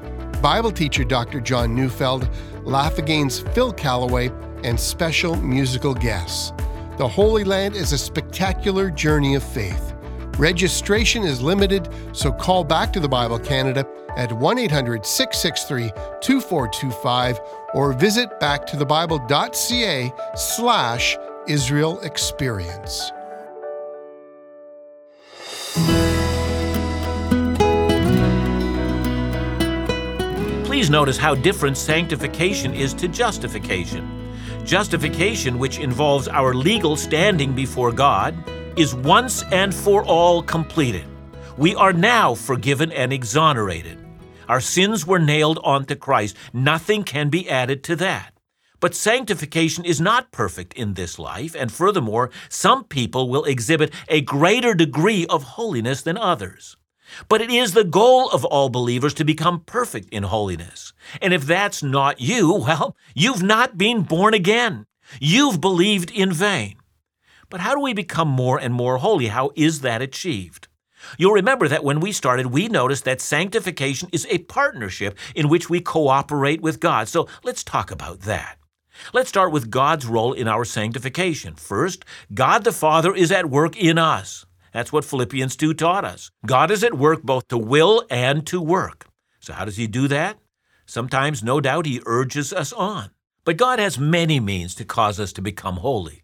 Bible 0.41 0.71
teacher 0.71 1.03
Dr. 1.03 1.39
John 1.39 1.75
Neufeld, 1.75 2.27
Laugh 2.63 2.97
Again's 2.97 3.39
Phil 3.39 3.71
Callaway, 3.73 4.31
and 4.63 4.79
special 4.79 5.35
musical 5.35 5.93
guests. 5.93 6.53
The 6.97 7.07
Holy 7.07 7.43
Land 7.43 7.75
is 7.75 7.93
a 7.93 7.97
spectacular 7.97 8.89
journey 8.89 9.35
of 9.35 9.43
faith. 9.43 9.93
Registration 10.39 11.23
is 11.25 11.41
limited, 11.41 11.89
so 12.13 12.31
call 12.31 12.63
back 12.63 12.93
to 12.93 13.01
the 13.01 13.09
Bible 13.09 13.37
Canada 13.37 13.85
at 14.15 14.31
1 14.31 14.57
800 14.57 15.05
663 15.05 15.91
2425 16.21 17.39
or 17.73 17.91
visit 17.91 18.29
backtothebible.ca 18.39 20.13
slash 20.35 21.17
Israel 21.49 21.99
Experience. 21.99 23.11
Please 30.63 30.89
notice 30.89 31.17
how 31.17 31.35
different 31.35 31.75
sanctification 31.75 32.73
is 32.73 32.93
to 32.93 33.09
justification. 33.09 34.33
Justification, 34.63 35.59
which 35.59 35.79
involves 35.79 36.29
our 36.29 36.53
legal 36.53 36.95
standing 36.95 37.53
before 37.53 37.91
God, 37.91 38.33
is 38.79 38.95
once 38.95 39.43
and 39.51 39.75
for 39.75 40.05
all 40.05 40.41
completed. 40.41 41.03
We 41.57 41.75
are 41.75 41.91
now 41.91 42.33
forgiven 42.33 42.93
and 42.93 43.11
exonerated. 43.11 43.97
Our 44.47 44.61
sins 44.61 45.05
were 45.05 45.19
nailed 45.19 45.59
onto 45.65 45.95
Christ. 45.95 46.37
Nothing 46.53 47.03
can 47.03 47.27
be 47.27 47.49
added 47.49 47.83
to 47.83 47.97
that. 47.97 48.31
But 48.79 48.95
sanctification 48.95 49.83
is 49.83 49.99
not 49.99 50.31
perfect 50.31 50.73
in 50.75 50.93
this 50.93 51.19
life, 51.19 51.57
and 51.57 51.69
furthermore, 51.69 52.31
some 52.47 52.85
people 52.85 53.27
will 53.27 53.43
exhibit 53.43 53.93
a 54.07 54.21
greater 54.21 54.73
degree 54.73 55.25
of 55.25 55.43
holiness 55.43 56.01
than 56.01 56.17
others. 56.17 56.77
But 57.27 57.41
it 57.41 57.51
is 57.51 57.73
the 57.73 57.83
goal 57.83 58.29
of 58.29 58.45
all 58.45 58.69
believers 58.69 59.13
to 59.15 59.25
become 59.25 59.65
perfect 59.65 60.07
in 60.13 60.23
holiness. 60.23 60.93
And 61.21 61.33
if 61.33 61.45
that's 61.45 61.83
not 61.83 62.21
you, 62.21 62.53
well, 62.65 62.95
you've 63.13 63.43
not 63.43 63.77
been 63.77 64.03
born 64.03 64.33
again. 64.33 64.85
You've 65.19 65.59
believed 65.59 66.11
in 66.11 66.31
vain. 66.31 66.78
But 67.49 67.61
how 67.61 67.73
do 67.73 67.81
we 67.81 67.93
become 67.93 68.27
more 68.27 68.59
and 68.59 68.73
more 68.73 68.97
holy? 68.97 69.27
How 69.27 69.51
is 69.55 69.81
that 69.81 70.01
achieved? 70.01 70.67
You'll 71.17 71.33
remember 71.33 71.67
that 71.67 71.83
when 71.83 71.99
we 71.99 72.11
started, 72.11 72.47
we 72.47 72.67
noticed 72.67 73.05
that 73.05 73.21
sanctification 73.21 74.09
is 74.11 74.27
a 74.29 74.39
partnership 74.39 75.17
in 75.35 75.49
which 75.49 75.69
we 75.69 75.79
cooperate 75.79 76.61
with 76.61 76.79
God. 76.79 77.07
So 77.07 77.27
let's 77.43 77.63
talk 77.63 77.89
about 77.89 78.21
that. 78.21 78.57
Let's 79.13 79.29
start 79.29 79.51
with 79.51 79.69
God's 79.71 80.05
role 80.05 80.33
in 80.33 80.47
our 80.47 80.65
sanctification. 80.65 81.55
First, 81.55 82.03
God 82.33 82.65
the 82.65 82.73
Father 82.73 83.15
is 83.15 83.31
at 83.31 83.49
work 83.49 83.77
in 83.77 83.97
us. 83.97 84.45
That's 84.73 84.91
what 84.91 85.05
Philippians 85.05 85.55
2 85.55 85.73
taught 85.73 86.05
us. 86.05 86.31
God 86.45 86.69
is 86.69 86.83
at 86.83 86.93
work 86.97 87.23
both 87.23 87.47
to 87.47 87.57
will 87.57 88.03
and 88.09 88.45
to 88.47 88.61
work. 88.61 89.07
So, 89.39 89.53
how 89.53 89.65
does 89.65 89.77
He 89.77 89.87
do 89.87 90.07
that? 90.09 90.37
Sometimes, 90.85 91.41
no 91.41 91.61
doubt, 91.61 91.85
He 91.85 92.01
urges 92.05 92.51
us 92.53 92.73
on. 92.73 93.09
But 93.45 93.57
God 93.57 93.79
has 93.79 93.97
many 93.97 94.39
means 94.39 94.75
to 94.75 94.85
cause 94.85 95.19
us 95.19 95.33
to 95.33 95.41
become 95.41 95.77
holy. 95.77 96.23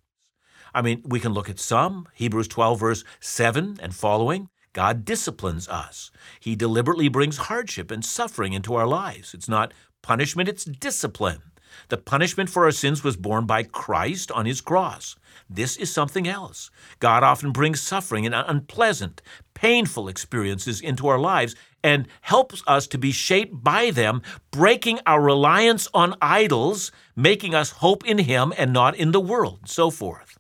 I 0.76 0.82
mean, 0.82 1.02
we 1.06 1.22
can 1.22 1.32
look 1.32 1.50
at 1.50 1.58
some. 1.58 2.10
Hebrews 2.14 2.50
12, 2.50 2.80
verse 2.80 3.04
7 3.22 3.80
and 3.82 3.96
following. 3.96 4.50
God 4.74 5.06
disciplines 5.06 5.70
us. 5.70 6.12
He 6.42 6.54
deliberately 6.54 7.08
brings 7.08 7.38
hardship 7.38 7.92
and 7.92 8.04
suffering 8.04 8.52
into 8.52 8.76
our 8.76 8.86
lives. 8.86 9.34
It's 9.34 9.48
not 9.48 9.74
punishment, 10.02 10.50
it's 10.50 10.66
discipline. 10.66 11.42
The 11.88 11.98
punishment 11.98 12.50
for 12.50 12.66
our 12.66 12.72
sins 12.72 13.06
was 13.06 13.16
borne 13.16 13.46
by 13.46 13.64
Christ 13.64 14.32
on 14.34 14.46
his 14.46 14.60
cross. 14.60 15.16
This 15.50 15.78
is 15.78 15.94
something 15.94 16.28
else. 16.28 16.70
God 17.00 17.24
often 17.24 17.54
brings 17.54 17.80
suffering 17.80 18.26
and 18.26 18.36
unpleasant, 18.36 19.22
painful 19.54 20.10
experiences 20.10 20.82
into 20.82 21.08
our 21.08 21.20
lives 21.20 21.56
and 21.84 22.06
helps 22.20 22.62
us 22.68 22.86
to 22.88 22.98
be 22.98 23.14
shaped 23.14 23.64
by 23.64 23.92
them, 23.92 24.22
breaking 24.52 25.00
our 25.06 25.22
reliance 25.22 25.88
on 25.94 26.16
idols, 26.22 26.92
making 27.16 27.56
us 27.56 27.72
hope 27.72 28.06
in 28.06 28.18
him 28.18 28.54
and 28.58 28.74
not 28.74 28.96
in 28.96 29.14
the 29.14 29.22
world, 29.22 29.60
and 29.62 29.70
so 29.70 29.90
forth. 29.90 30.38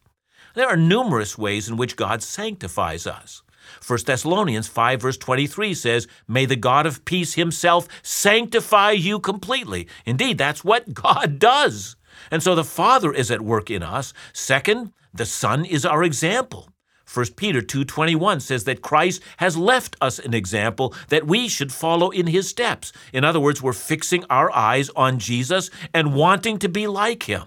There 0.56 0.68
are 0.68 0.78
numerous 0.78 1.38
ways 1.38 1.68
in 1.68 1.76
which 1.76 1.98
God 1.98 2.24
sanctifies 2.24 3.06
us. 3.06 3.44
1 3.86 4.00
Thessalonians 4.06 4.68
5, 4.68 5.02
verse 5.02 5.18
23 5.18 5.74
says, 5.74 6.08
May 6.28 6.46
the 6.46 6.56
God 6.56 6.86
of 6.86 7.04
peace 7.04 7.34
himself 7.34 7.88
sanctify 8.02 8.92
you 8.92 9.20
completely. 9.20 9.88
Indeed, 10.06 10.38
that's 10.38 10.64
what 10.64 10.94
God 10.94 11.40
does. 11.40 11.98
And 12.32 12.42
so 12.42 12.56
the 12.56 12.64
Father 12.64 13.12
is 13.12 13.32
at 13.32 13.42
work 13.42 13.70
in 13.70 13.84
us. 13.84 14.14
Second, 14.32 14.94
the 15.14 15.26
Son 15.26 15.66
is 15.66 15.86
our 15.86 16.04
example. 16.04 16.70
1 17.14 17.34
Peter 17.36 17.62
2:21 17.62 18.42
says 18.42 18.64
that 18.64 18.82
Christ 18.82 19.22
has 19.38 19.56
left 19.56 19.96
us 20.02 20.20
an 20.20 20.34
example 20.34 20.94
that 21.10 21.28
we 21.28 21.48
should 21.48 21.72
follow 21.72 22.10
in 22.10 22.28
his 22.28 22.50
steps. 22.50 22.92
In 23.14 23.24
other 23.24 23.40
words, 23.40 23.62
we're 23.62 23.74
fixing 23.74 24.24
our 24.30 24.54
eyes 24.56 24.90
on 24.96 25.20
Jesus 25.20 25.70
and 25.94 26.16
wanting 26.16 26.58
to 26.60 26.70
be 26.70 26.88
like 26.88 27.24
him. 27.24 27.44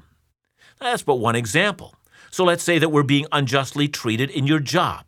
That's 0.79 1.03
but 1.03 1.17
one 1.17 1.35
example. 1.35 1.98
So 2.39 2.45
let's 2.45 2.63
say 2.63 2.79
that 2.79 2.91
we're 2.91 3.03
being 3.03 3.27
unjustly 3.33 3.89
treated 3.89 4.31
in 4.31 4.47
your 4.47 4.61
job. 4.61 5.05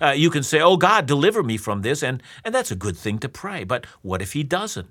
Uh, 0.00 0.12
you 0.12 0.30
can 0.30 0.42
say, 0.42 0.58
Oh 0.58 0.78
God, 0.78 1.04
deliver 1.04 1.42
me 1.42 1.58
from 1.58 1.82
this, 1.82 2.02
and, 2.02 2.22
and 2.46 2.54
that's 2.54 2.70
a 2.70 2.74
good 2.74 2.96
thing 2.96 3.18
to 3.18 3.28
pray. 3.28 3.62
But 3.62 3.84
what 4.00 4.22
if 4.22 4.32
He 4.32 4.42
doesn't? 4.42 4.88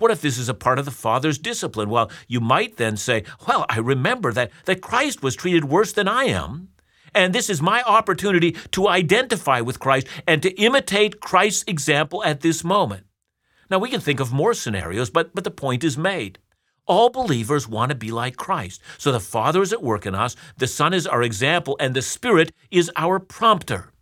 What 0.00 0.10
if 0.10 0.20
this 0.20 0.38
is 0.38 0.48
a 0.48 0.54
part 0.54 0.80
of 0.80 0.86
the 0.86 0.90
Father's 0.90 1.38
discipline? 1.38 1.88
Well, 1.88 2.10
you 2.26 2.40
might 2.40 2.78
then 2.78 2.96
say, 2.96 3.22
Well, 3.46 3.64
I 3.68 3.78
remember 3.78 4.32
that, 4.32 4.50
that 4.64 4.82
Christ 4.82 5.22
was 5.22 5.36
treated 5.36 5.66
worse 5.66 5.92
than 5.92 6.08
I 6.08 6.24
am. 6.24 6.70
And 7.14 7.32
this 7.32 7.48
is 7.48 7.62
my 7.62 7.84
opportunity 7.84 8.56
to 8.72 8.88
identify 8.88 9.60
with 9.60 9.78
Christ 9.78 10.08
and 10.26 10.42
to 10.42 10.50
imitate 10.60 11.20
Christ's 11.20 11.62
example 11.68 12.24
at 12.24 12.40
this 12.40 12.64
moment. 12.64 13.04
Now, 13.70 13.78
we 13.78 13.88
can 13.88 14.00
think 14.00 14.18
of 14.18 14.32
more 14.32 14.52
scenarios, 14.52 15.10
but, 15.10 15.32
but 15.32 15.44
the 15.44 15.52
point 15.52 15.84
is 15.84 15.96
made. 15.96 16.40
All 16.90 17.08
believers 17.08 17.68
want 17.68 17.90
to 17.90 17.94
be 17.94 18.10
like 18.10 18.36
Christ. 18.36 18.82
So 18.98 19.12
the 19.12 19.20
Father 19.20 19.62
is 19.62 19.72
at 19.72 19.80
work 19.80 20.06
in 20.06 20.14
us, 20.16 20.34
the 20.56 20.66
Son 20.66 20.92
is 20.92 21.06
our 21.06 21.22
example, 21.22 21.76
and 21.78 21.94
the 21.94 22.02
Spirit 22.02 22.52
is 22.68 22.90
our 22.96 23.20
prompter. 23.20 23.92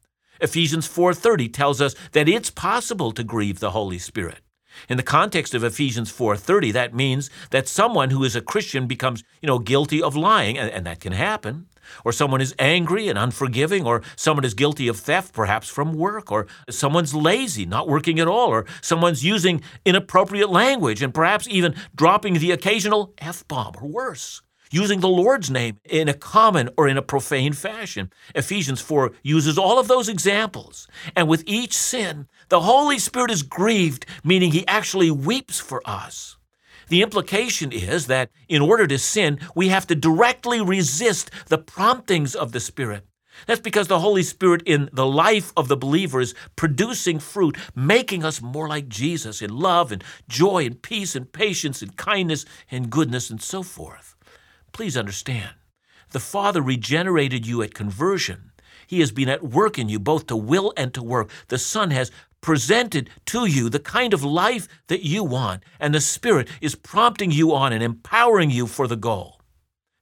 Ephesians 0.41 0.89
4:30 0.89 1.53
tells 1.53 1.83
us 1.83 1.95
that 2.13 2.31
it's 2.31 2.49
possible 2.49 3.13
to 3.13 3.23
grieve 3.23 3.61
the 3.61 3.73
Holy 3.73 3.99
Spirit. 3.99 4.41
In 4.89 4.97
the 4.97 5.03
context 5.03 5.55
of 5.55 5.65
Ephesians 5.65 6.11
4:30, 6.11 6.73
that 6.73 6.95
means 6.95 7.31
that 7.51 7.69
someone 7.69 8.11
who 8.11 8.25
is 8.25 8.37
a 8.37 8.41
Christian 8.41 8.87
becomes, 8.87 9.25
you 9.43 9.47
know, 9.47 9.59
guilty 9.59 10.03
of 10.03 10.17
lying, 10.17 10.59
and, 10.59 10.71
and 10.71 10.87
that 10.87 11.01
can 11.01 11.13
happen 11.13 11.67
or 12.05 12.13
someone 12.13 12.41
is 12.41 12.55
angry 12.59 13.09
and 13.09 13.19
unforgiving, 13.19 13.87
or 13.87 14.03
someone 14.17 14.45
is 14.45 14.55
guilty 14.55 14.89
of 14.89 14.99
theft, 14.99 15.33
perhaps 15.33 15.69
from 15.69 15.95
work, 15.95 16.31
or 16.31 16.47
someone's 16.69 17.15
lazy, 17.15 17.67
not 17.67 17.89
working 17.89 18.21
at 18.21 18.29
all, 18.29 18.49
or 18.49 18.67
someone's 18.81 19.25
using 19.25 19.63
inappropriate 19.85 20.51
language 20.51 21.03
and 21.03 21.15
perhaps 21.15 21.49
even 21.49 21.75
dropping 21.95 22.35
the 22.35 22.51
occasional 22.51 23.15
F 23.19 23.47
bomb 23.49 23.75
or 23.81 23.89
worse. 23.89 24.43
using 24.71 25.01
the 25.01 25.09
Lord's 25.09 25.51
name 25.51 25.79
in 25.85 26.09
a 26.09 26.15
common 26.15 26.69
or 26.77 26.87
in 26.87 26.99
a 26.99 27.03
profane 27.03 27.55
fashion. 27.55 28.13
Ephesians 28.35 28.83
4 28.83 29.13
uses 29.23 29.57
all 29.57 29.79
of 29.79 29.89
those 29.89 30.11
examples. 30.11 30.87
And 31.17 31.27
with 31.27 31.43
each 31.47 31.73
sin, 31.73 32.29
the 32.49 32.61
Holy 32.61 32.99
Spirit 32.99 33.31
is 33.31 33.43
grieved, 33.43 34.07
meaning 34.25 34.53
he 34.53 34.67
actually 34.67 35.11
weeps 35.11 35.61
for 35.61 35.83
us. 35.85 36.37
The 36.89 37.03
implication 37.03 37.71
is 37.73 38.07
that 38.07 38.31
in 38.49 38.63
order 38.63 38.87
to 38.87 38.99
sin, 38.99 39.41
we 39.55 39.69
have 39.69 39.87
to 39.89 39.95
directly 39.95 40.61
resist 40.61 41.31
the 41.49 41.59
promptings 41.59 42.35
of 42.35 42.53
the 42.53 42.61
Spirit. 42.61 43.05
That's 43.47 43.61
because 43.61 43.87
the 43.87 44.01
Holy 44.01 44.23
Spirit 44.23 44.63
in 44.67 44.89
the 44.93 45.07
life 45.07 45.53
of 45.57 45.69
the 45.69 45.77
believer 45.77 46.21
is 46.21 46.35
producing 46.57 47.19
fruit, 47.19 47.57
making 47.75 48.25
us 48.25 48.43
more 48.43 48.69
like 48.69 48.89
Jesus 48.89 49.43
in 49.43 49.57
love 49.57 49.93
and 49.93 50.03
joy 50.29 50.65
and 50.65 50.81
peace 50.81 51.15
and 51.15 51.31
patience 51.31 51.83
and 51.83 51.97
kindness 51.97 52.45
and 52.71 52.91
goodness 52.91 53.31
and 53.31 53.41
so 53.41 53.63
forth. 53.63 54.17
Please 54.73 54.97
understand, 54.97 55.55
the 56.11 56.21
Father 56.21 56.63
regenerated 56.63 57.47
you 57.47 57.63
at 57.63 57.75
conversion. 57.75 58.51
He 58.87 59.01
has 59.01 59.13
been 59.13 59.29
at 59.29 59.45
work 59.45 59.79
in 59.79 59.91
you 59.91 59.99
both 59.99 60.27
to 60.29 60.37
will 60.37 60.73
and 60.77 60.95
to 60.95 61.03
work. 61.03 61.31
The 61.49 61.59
Son 61.59 61.91
has 61.91 62.11
presented 62.41 63.11
to 63.27 63.47
you 63.47 63.69
the 63.69 63.79
kind 63.79 64.15
of 64.15 64.25
life 64.25 64.69
that 64.89 65.05
you 65.05 65.25
want, 65.25 65.63
and 65.81 65.95
the 65.95 66.01
Spirit 66.01 66.49
is 66.61 66.75
prompting 66.75 67.31
you 67.31 67.55
on 67.55 67.73
and 67.73 67.83
empowering 67.83 68.51
you 68.51 68.67
for 68.67 68.87
the 68.87 68.97
goal. 68.97 69.41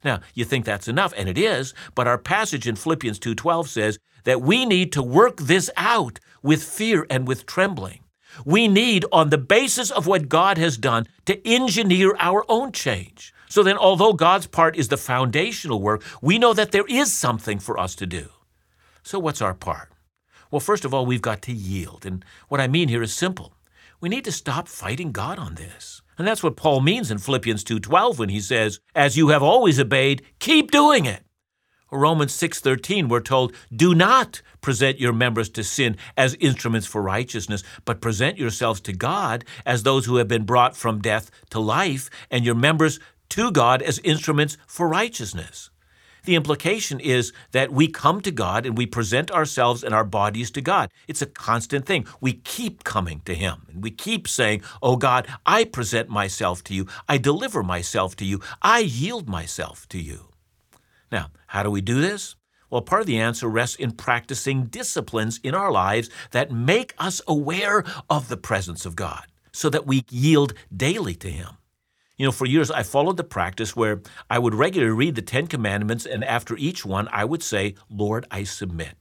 Now, 0.05 0.21
you 0.35 0.45
think 0.45 0.64
that's 0.64 0.88
enough, 0.88 1.12
and 1.16 1.28
it 1.28 1.38
is, 1.38 1.75
but 1.95 2.07
our 2.07 2.19
passage 2.19 2.69
in 2.69 2.76
Philippians 2.76 3.19
2:12 3.19 3.69
says 3.69 3.99
that 4.25 4.43
we 4.43 4.64
need 4.64 4.93
to 4.93 5.02
work 5.02 5.38
this 5.38 5.71
out 5.76 6.21
with 6.43 6.62
fear 6.62 7.07
and 7.11 7.26
with 7.26 7.47
trembling. 7.47 8.00
We 8.45 8.69
need, 8.69 9.05
on 9.11 9.31
the 9.31 9.38
basis 9.38 9.90
of 9.90 10.07
what 10.07 10.28
God 10.28 10.59
has 10.59 10.76
done, 10.76 11.07
to 11.25 11.45
engineer 11.49 12.14
our 12.19 12.45
own 12.49 12.73
change. 12.73 13.33
So 13.49 13.62
then, 13.62 13.78
although 13.78 14.12
God's 14.12 14.47
part 14.47 14.76
is 14.76 14.88
the 14.88 14.97
foundational 14.97 15.81
work, 15.81 16.02
we 16.21 16.38
know 16.38 16.52
that 16.52 16.73
there 16.73 16.87
is 16.88 17.12
something 17.12 17.59
for 17.59 17.78
us 17.78 17.95
to 17.97 18.07
do. 18.07 18.28
So, 19.02 19.19
what's 19.19 19.40
our 19.40 19.55
part? 19.55 19.90
Well, 20.50 20.61
first 20.61 20.85
of 20.85 20.95
all, 20.95 21.07
we've 21.07 21.23
got 21.23 21.43
to 21.43 21.53
yield. 21.53 22.07
And 22.07 22.25
what 22.49 22.61
I 22.61 22.69
mean 22.69 22.88
here 22.88 23.03
is 23.03 23.12
simple. 23.12 23.55
We 24.00 24.09
need 24.09 24.25
to 24.25 24.33
stop 24.33 24.69
fighting 24.69 25.12
God 25.12 25.38
on 25.38 25.55
this. 25.55 26.03
And 26.19 26.26
that's 26.26 26.43
what 26.43 26.57
Paul 26.57 26.81
means 26.81 27.11
in 27.11 27.19
Philippians 27.19 27.65
2:12 27.65 28.19
when 28.19 28.29
he 28.29 28.41
says, 28.41 28.81
"As 28.95 29.17
you 29.17 29.29
have 29.29 29.43
always 29.43 29.79
obeyed, 29.81 30.23
keep 30.38 30.71
doing 30.71 31.05
it." 31.05 31.25
Romans 31.93 32.35
6:13 32.35 33.09
we're 33.09 33.21
told, 33.21 33.55
"Do 33.75 33.95
not 33.95 34.43
present 34.61 34.99
your 34.99 35.12
members 35.12 35.49
to 35.50 35.62
sin 35.62 35.97
as 36.17 36.35
instruments 36.41 36.87
for 36.87 37.00
righteousness, 37.00 37.62
but 37.85 38.00
present 38.00 38.38
yourselves 38.38 38.81
to 38.83 38.93
God 38.93 39.45
as 39.65 39.83
those 39.83 40.07
who 40.07 40.17
have 40.17 40.29
been 40.29 40.45
brought 40.45 40.76
from 40.76 41.00
death 41.00 41.31
to 41.50 41.61
life, 41.61 42.11
and 42.31 42.45
your 42.45 42.55
members 42.55 42.99
to 43.31 43.50
God 43.50 43.83
as 43.83 43.99
instruments 44.00 44.57
for 44.67 44.88
righteousness." 44.88 45.71
The 46.26 46.35
implication 46.35 46.99
is 46.99 47.33
that 47.52 47.71
we 47.71 47.87
come 47.87 48.21
to 48.23 48.33
God 48.33 48.66
and 48.66 48.76
we 48.76 48.85
present 48.85 49.30
ourselves 49.30 49.85
and 49.85 49.95
our 49.95 50.04
bodies 50.04 50.50
to 50.50 50.61
God. 50.61 50.90
It's 51.06 51.23
a 51.23 51.26
constant 51.26 51.87
thing. 51.87 52.04
We 52.21 52.33
keep 52.33 52.83
coming 52.83 53.21
to 53.26 53.35
Him 53.35 53.62
and 53.68 53.80
we 53.80 53.92
keep 53.92 54.26
saying, 54.26 54.62
Oh 54.83 54.97
God, 54.97 55.28
I 55.47 55.62
present 55.62 56.09
myself 56.09 56.64
to 56.64 56.75
you. 56.75 56.88
I 57.09 57.18
deliver 57.18 57.62
myself 57.62 58.16
to 58.16 58.25
you. 58.25 58.40
I 58.61 58.80
yield 58.80 59.28
myself 59.28 59.88
to 59.90 60.00
you. 60.00 60.30
Now, 61.12 61.30
how 61.47 61.62
do 61.62 61.71
we 61.71 61.80
do 61.80 62.00
this? 62.00 62.35
Well, 62.71 62.83
part 62.83 63.02
of 63.02 63.06
the 63.06 63.21
answer 63.21 63.47
rests 63.47 63.76
in 63.76 63.92
practicing 63.92 64.64
disciplines 64.64 65.38
in 65.45 65.54
our 65.54 65.71
lives 65.71 66.11
that 66.33 66.50
make 66.50 66.92
us 66.99 67.23
aware 67.28 67.85
of 68.11 68.28
the 68.28 68.37
presence 68.37 68.85
of 68.85 68.97
God 68.97 69.26
so 69.52 69.71
that 69.71 69.87
we 69.87 70.04
yield 70.11 70.54
daily 70.76 71.14
to 71.14 71.30
Him. 71.30 71.59
You 72.17 72.25
know, 72.25 72.33
for 72.33 72.47
years 72.47 72.71
I 72.71 72.83
followed 72.83 73.19
the 73.19 73.25
practice 73.25 73.77
where 73.77 74.01
I 74.31 74.39
would 74.39 74.55
regularly 74.55 74.95
read 74.95 75.17
the 75.17 75.23
Ten 75.23 75.47
Commandments, 75.47 76.07
and 76.07 76.25
after 76.25 76.57
each 76.57 76.87
one, 76.87 77.09
I 77.13 77.27
would 77.27 77.43
say, 77.43 77.75
Lord, 77.91 78.25
I 78.31 78.43
submit. 78.45 78.95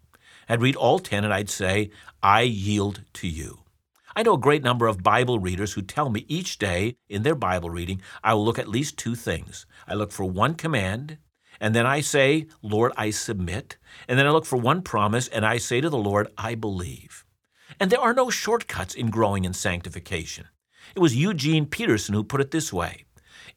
I'd 0.50 0.62
read 0.62 0.76
all 0.76 1.00
ten, 1.00 1.24
and 1.24 1.34
I'd 1.34 1.50
say, 1.50 1.92
I 2.22 2.42
yield 2.42 3.04
to 3.14 3.28
you. 3.30 3.60
I 4.18 4.24
know 4.24 4.34
a 4.34 4.38
great 4.38 4.64
number 4.64 4.86
of 4.88 5.02
Bible 5.02 5.40
readers 5.40 5.74
who 5.74 5.82
tell 5.82 6.10
me 6.10 6.26
each 6.28 6.58
day 6.58 6.98
in 7.08 7.24
their 7.24 7.36
Bible 7.36 7.70
reading, 7.70 8.01
I 8.22 8.34
will 8.34 8.44
look 8.44 8.60
at 8.60 8.68
least 8.68 8.98
two 8.98 9.16
things. 9.16 9.66
I 9.88 9.94
look 9.94 10.12
for 10.12 10.25
one 10.25 10.56
command, 10.56 11.18
and 11.62 11.74
then 11.74 11.86
I 11.86 12.01
say, 12.01 12.48
Lord, 12.62 12.92
I 12.98 13.12
submit. 13.12 13.78
And 14.10 14.20
then 14.20 14.28
I 14.28 14.32
look 14.32 14.46
for 14.46 14.58
one 14.58 14.82
promise, 14.82 15.30
and 15.30 15.46
I 15.46 15.58
say 15.58 15.80
to 15.80 15.90
the 15.90 15.98
Lord, 15.98 16.28
I 16.38 16.56
believe. 16.56 17.24
And 17.80 17.90
there 17.90 18.01
are 18.01 18.14
no 18.14 18.30
shortcuts 18.30 18.94
in 18.94 19.10
growing 19.10 19.46
in 19.46 19.54
sanctification. 19.54 20.48
It 20.96 21.00
was 21.00 21.16
Eugene 21.16 21.66
Peterson 21.66 22.14
who 22.14 22.24
put 22.24 22.42
it 22.42 22.52
this 22.52 22.74
way 22.74 23.06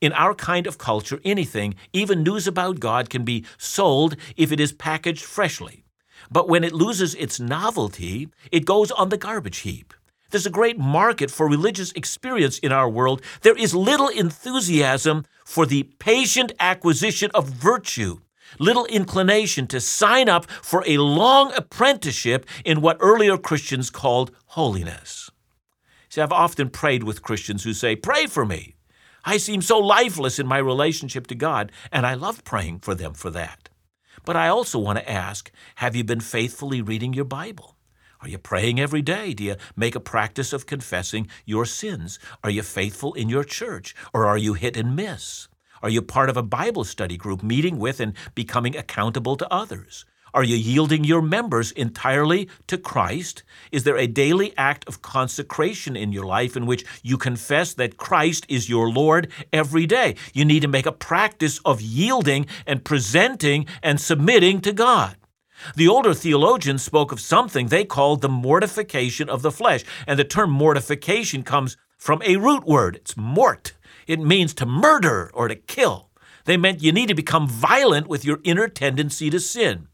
in 0.01 0.12
our 0.12 0.35
kind 0.35 0.67
of 0.67 0.79
culture, 0.79 1.21
anything, 1.25 1.75
even 1.93 2.23
news 2.23 2.47
about 2.47 2.81
God, 2.81 3.11
can 3.11 3.25
be 3.25 3.45
sold 3.57 4.17
if 4.37 4.53
it 4.53 4.61
is 4.61 4.73
packaged 4.73 5.25
freshly. 5.25 5.85
But 6.31 6.49
when 6.49 6.64
it 6.64 6.73
loses 6.73 7.14
its 7.14 7.41
novelty, 7.41 8.29
it 8.53 8.64
goes 8.64 8.91
on 8.91 9.09
the 9.09 9.17
garbage 9.17 9.59
heap. 9.59 9.95
There's 10.31 10.47
a 10.47 10.51
great 10.51 10.79
market 10.79 11.31
for 11.31 11.49
religious 11.49 11.91
experience 11.93 12.59
in 12.59 12.71
our 12.71 12.88
world. 12.88 13.23
There 13.43 13.57
is 13.57 13.75
little 13.75 14.09
enthusiasm 14.09 15.25
for 15.45 15.64
the 15.64 15.85
patient 15.99 16.53
acquisition 16.61 17.31
of 17.35 17.49
virtue, 17.49 18.19
little 18.59 18.85
inclination 18.87 19.67
to 19.69 19.81
sign 19.81 20.29
up 20.29 20.51
for 20.51 20.85
a 20.87 20.99
long 20.99 21.53
apprenticeship 21.57 22.47
in 22.64 22.83
what 22.83 22.99
earlier 23.01 23.38
Christians 23.38 23.88
called 23.88 24.31
holiness. 24.47 25.31
See, 26.09 26.21
I've 26.21 26.33
often 26.33 26.71
prayed 26.71 27.03
with 27.03 27.23
Christians 27.23 27.64
who 27.64 27.73
say, 27.75 27.94
Pray 27.94 28.27
for 28.27 28.47
me. 28.47 28.77
I 29.25 29.37
seem 29.37 29.61
so 29.61 29.79
lifeless 29.79 30.38
in 30.38 30.47
my 30.47 30.59
relationship 30.59 31.27
to 31.27 31.35
God, 31.35 31.71
and 31.92 32.07
I 32.07 32.14
love 32.14 32.44
praying 32.44 32.81
for 32.81 32.94
them 32.94 33.12
for 33.12 33.31
that. 33.31 33.68
But 34.25 34.37
I 34.37 34.49
also 34.49 34.79
want 34.79 34.99
to 34.99 35.11
ask 35.11 35.51
have 35.77 35.94
you 35.94 36.05
been 36.05 36.21
faithfully 36.21 36.81
reading 36.81 37.12
your 37.12 37.25
Bible? 37.25 37.77
Are 38.21 38.29
you 38.29 38.38
praying 38.38 38.81
every 38.81 39.03
day? 39.03 39.33
Do 39.33 39.44
you 39.44 39.57
make 39.77 39.94
a 39.94 40.01
practice 40.01 40.53
of 40.53 40.66
confessing 40.66 41.29
your 41.44 41.64
sins? 41.64 42.18
Are 42.42 42.51
you 42.51 42.62
faithful 42.62 43.14
in 43.14 43.29
your 43.29 43.44
church? 43.44 43.94
Or 44.12 44.27
are 44.27 44.38
you 44.38 44.55
hit 44.55 44.77
and 44.77 44.97
miss? 44.97 45.49
Are 45.83 45.90
you 45.90 46.03
part 46.03 46.29
of 46.29 46.37
a 46.37 46.42
Bible 46.42 46.85
study 46.85 47.16
group, 47.16 47.42
meeting 47.42 47.79
with 47.79 48.01
and 48.01 48.14
becoming 48.35 48.77
accountable 48.77 49.37
to 49.37 49.53
others? 49.53 50.05
Are 50.35 50.45
you 50.45 50.57
yielding 50.57 51.05
your 51.05 51.23
members 51.23 51.73
entirely 51.73 52.49
to 52.67 52.79
Christ? 52.79 53.43
Is 53.73 53.85
there 53.85 53.97
a 53.97 54.07
daily 54.07 54.57
act 54.57 54.87
of 54.87 55.03
consecration 55.03 55.97
in 55.97 56.12
your 56.12 56.27
life 56.27 56.57
in 56.57 56.67
which 56.67 56.85
you 57.03 57.17
confess 57.17 57.75
that 57.75 57.97
Christ 57.97 58.45
is 58.49 58.69
your 58.69 58.91
Lord 58.91 59.31
every 59.53 59.87
day? 59.87 60.17
You 60.33 60.45
need 60.45 60.61
to 60.61 60.69
make 60.69 60.87
a 60.87 60.93
practice 60.93 61.61
of 61.64 61.81
yielding 61.81 62.47
and 62.67 62.85
presenting 62.85 63.67
and 63.83 64.01
submitting 64.01 64.61
to 64.62 64.73
God. 64.73 65.17
The 65.75 65.88
older 65.88 66.14
theologians 66.14 66.83
spoke 66.83 67.11
of 67.11 67.21
something 67.21 67.67
they 67.67 67.85
called 67.85 68.21
the 68.21 68.29
mortification 68.29 69.29
of 69.29 69.43
the 69.43 69.51
flesh, 69.51 69.85
and 70.07 70.19
the 70.19 70.25
term 70.25 70.51
mortification 70.51 71.43
comes 71.43 71.77
from 71.97 72.23
a 72.23 72.37
root 72.37 72.64
word. 72.64 72.97
It's 72.97 73.17
mort. 73.17 73.75
It 74.07 74.21
means 74.21 74.55
to 74.55 74.67
murder 74.67 75.31
or 75.35 75.49
to 75.49 75.57
kill. 75.57 76.11
They 76.45 76.57
meant 76.57 76.83
you 76.83 76.93
need 76.93 77.09
to 77.09 77.14
become 77.14 77.49
violent 77.49 78.07
with 78.07 78.25
your 78.25 78.38
inner 78.45 78.69
tendency 78.69 79.31
to 79.31 79.41
sin. 79.41 79.88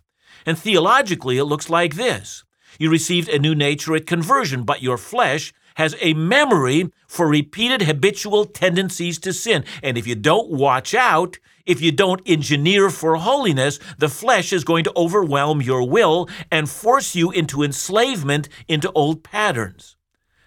And 0.46 0.59
theologically, 0.59 1.38
it 1.38 1.44
looks 1.44 1.70
like 1.70 1.94
this 1.94 2.44
You 2.78 2.90
received 2.90 3.28
a 3.28 3.38
new 3.38 3.54
nature 3.54 3.94
at 3.94 4.07
conversion, 4.07 4.64
but 4.64 4.83
your 4.83 4.98
flesh 4.98 5.52
has 5.76 5.96
a 6.00 6.14
memory 6.14 6.90
for 7.09 7.28
repeated 7.28 7.83
habitual 7.83 8.44
tendencies 8.44 9.18
to 9.18 9.33
sin. 9.33 9.64
And 9.83 9.98
if 9.98 10.07
you 10.07 10.14
don't 10.14 10.50
watch 10.50 10.94
out, 10.94 11.38
if 11.66 11.80
you 11.80 11.92
don't 11.92 12.22
engineer 12.26 12.90
for 12.90 13.16
holiness, 13.16 13.80
the 13.98 14.09
flesh 14.09 14.52
is 14.52 14.64
going 14.64 14.85
to 14.85 14.92
overwhelm 14.96 15.62
your 15.62 15.88
will 15.88 16.28
and 16.50 16.68
force 16.68 17.14
you 17.14 17.30
into 17.30 17.62
enslavement 17.62 18.48
into 18.68 18.92
old 18.92 19.24
patterns. 19.24 19.96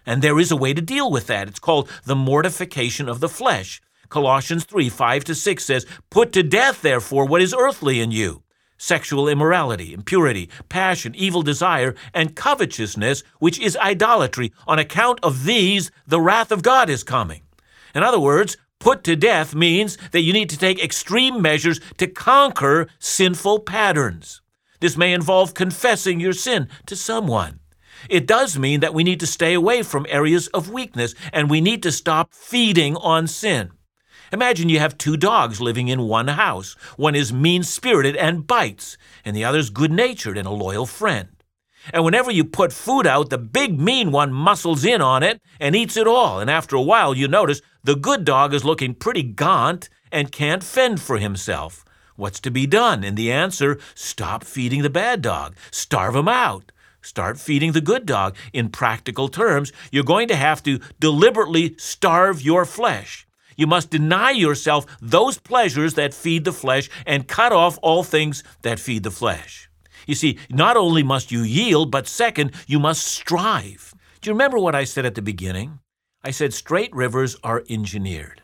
And 0.06 0.22
there 0.22 0.40
is 0.40 0.52
a 0.52 0.56
way 0.56 0.74
to 0.74 0.82
deal 0.82 1.12
with 1.12 1.28
that. 1.28 1.48
It's 1.48 1.60
called 1.60 1.90
the 2.06 2.16
mortification 2.16 3.10
of 3.10 3.20
the 3.20 3.28
flesh. 3.28 3.82
Colossians 4.10 4.64
3 4.64 4.88
5 4.90 5.24
to 5.26 5.36
6 5.36 5.66
says, 5.66 5.86
Put 6.10 6.32
to 6.34 6.44
death, 6.44 6.82
therefore, 6.82 7.26
what 7.26 7.42
is 7.42 7.54
earthly 7.58 8.00
in 8.00 8.12
you 8.12 8.44
sexual 8.78 9.28
immorality, 9.28 9.94
impurity, 9.94 10.50
passion, 10.70 11.14
evil 11.16 11.42
desire, 11.42 11.96
and 12.14 12.36
covetousness, 12.36 13.24
which 13.40 13.60
is 13.60 13.78
idolatry. 13.78 14.54
On 14.68 14.80
account 14.80 15.20
of 15.24 15.46
these, 15.46 15.92
the 16.06 16.22
wrath 16.22 16.52
of 16.52 16.64
God 16.64 16.90
is 16.90 17.04
coming. 17.04 17.42
In 17.94 18.04
other 18.04 18.20
words, 18.20 18.58
put 18.80 19.04
to 19.06 19.16
death 19.16 19.56
means 19.56 19.98
that 20.12 20.22
you 20.22 20.34
need 20.34 20.50
to 20.50 20.58
take 20.58 20.84
extreme 20.84 21.42
measures 21.42 21.80
to 21.98 22.08
conquer 22.08 22.88
sinful 23.00 23.60
patterns. 23.60 24.42
This 24.80 24.98
may 24.98 25.14
involve 25.14 25.54
confessing 25.54 26.20
your 26.20 26.34
sin 26.34 26.70
to 26.86 26.96
someone. 26.96 27.60
It 28.10 28.28
does 28.28 28.60
mean 28.60 28.82
that 28.82 28.94
we 28.94 29.04
need 29.04 29.20
to 29.22 29.28
stay 29.28 29.54
away 29.54 29.82
from 29.82 30.06
areas 30.08 30.48
of 30.50 30.70
weakness 30.70 31.16
and 31.34 31.50
we 31.50 31.62
need 31.62 31.82
to 31.84 31.92
stop 31.92 32.34
feeding 32.34 32.96
on 32.98 33.28
sin. 33.28 33.72
Imagine 34.32 34.68
you 34.68 34.80
have 34.80 34.98
two 34.98 35.16
dogs 35.16 35.62
living 35.62 35.88
in 35.88 36.02
one 36.04 36.28
house. 36.28 36.74
One 36.98 37.16
is 37.16 37.32
mean 37.32 37.64
spirited 37.64 38.16
and 38.18 38.46
bites, 38.46 38.98
and 39.24 39.36
the 39.36 39.46
other 39.46 39.60
is 39.60 39.70
good 39.70 39.92
natured 39.92 40.38
and 40.38 40.48
a 40.48 40.52
loyal 40.52 40.86
friend. 40.86 41.30
And 41.94 42.04
whenever 42.04 42.30
you 42.30 42.44
put 42.44 42.74
food 42.74 43.08
out, 43.08 43.30
the 43.30 43.38
big 43.38 43.80
mean 43.80 44.12
one 44.12 44.34
muscles 44.34 44.84
in 44.84 45.02
on 45.02 45.24
it 45.24 45.42
and 45.60 45.76
eats 45.76 45.96
it 45.96 46.08
all. 46.08 46.40
And 46.42 46.50
after 46.50 46.76
a 46.76 46.82
while, 46.82 47.16
you 47.16 47.28
notice 47.28 47.62
the 47.84 47.96
good 47.96 48.26
dog 48.26 48.54
is 48.54 48.66
looking 48.66 48.94
pretty 48.94 49.24
gaunt, 49.24 49.90
and 50.12 50.32
can't 50.32 50.64
fend 50.64 51.02
for 51.02 51.18
himself. 51.18 51.86
What's 52.16 52.40
to 52.42 52.52
be 52.52 52.66
done? 52.66 53.04
And 53.04 53.16
the 53.16 53.32
answer 53.32 53.78
stop 53.94 54.44
feeding 54.44 54.82
the 54.82 54.90
bad 54.90 55.22
dog, 55.22 55.56
starve 55.72 56.16
him 56.16 56.28
out. 56.28 56.72
Start 57.02 57.40
feeding 57.40 57.72
the 57.72 57.82
good 57.82 58.06
dog. 58.06 58.36
In 58.52 58.70
practical 58.70 59.30
terms, 59.30 59.72
you're 59.92 60.04
going 60.04 60.28
to 60.30 60.36
have 60.36 60.64
to 60.64 60.80
deliberately 61.00 61.76
starve 61.78 62.42
your 62.42 62.66
flesh. 62.66 63.27
You 63.58 63.68
must 63.68 63.90
deny 63.90 64.32
yourself 64.32 64.86
those 65.02 65.40
pleasures 65.40 65.96
that 65.96 66.14
feed 66.14 66.46
the 66.46 66.54
flesh 66.54 66.90
and 67.06 67.28
cut 67.28 67.52
off 67.52 67.80
all 67.82 68.04
things 68.04 68.44
that 68.62 68.80
feed 68.80 69.04
the 69.04 69.12
flesh. 69.12 69.70
You 70.06 70.16
see, 70.16 70.38
not 70.50 70.78
only 70.78 71.04
must 71.04 71.32
you 71.32 71.42
yield, 71.42 71.92
but 71.92 72.08
second, 72.08 72.52
you 72.68 72.80
must 72.80 73.06
strive. 73.06 73.94
Do 74.22 74.30
you 74.30 74.34
remember 74.34 74.60
what 74.60 74.76
I 74.76 74.86
said 74.86 75.06
at 75.06 75.16
the 75.16 75.22
beginning? 75.22 75.80
I 76.24 76.32
said 76.32 76.54
straight 76.54 76.96
rivers 76.96 77.36
are 77.44 77.64
engineered. 77.70 78.44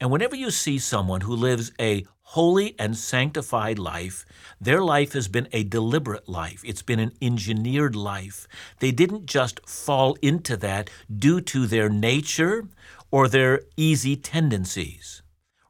And 0.00 0.10
whenever 0.10 0.34
you 0.34 0.50
see 0.50 0.78
someone 0.78 1.20
who 1.20 1.34
lives 1.34 1.70
a 1.80 2.04
holy 2.22 2.74
and 2.78 2.96
sanctified 2.96 3.78
life, 3.78 4.24
their 4.60 4.82
life 4.82 5.12
has 5.12 5.28
been 5.28 5.48
a 5.52 5.62
deliberate 5.64 6.28
life. 6.28 6.62
It's 6.64 6.82
been 6.82 6.98
an 6.98 7.12
engineered 7.22 7.94
life. 7.94 8.48
They 8.80 8.90
didn't 8.90 9.26
just 9.26 9.60
fall 9.68 10.16
into 10.22 10.56
that 10.56 10.90
due 11.14 11.40
to 11.42 11.66
their 11.66 11.88
nature 11.88 12.66
or 13.12 13.28
their 13.28 13.60
easy 13.76 14.16
tendencies. 14.16 15.22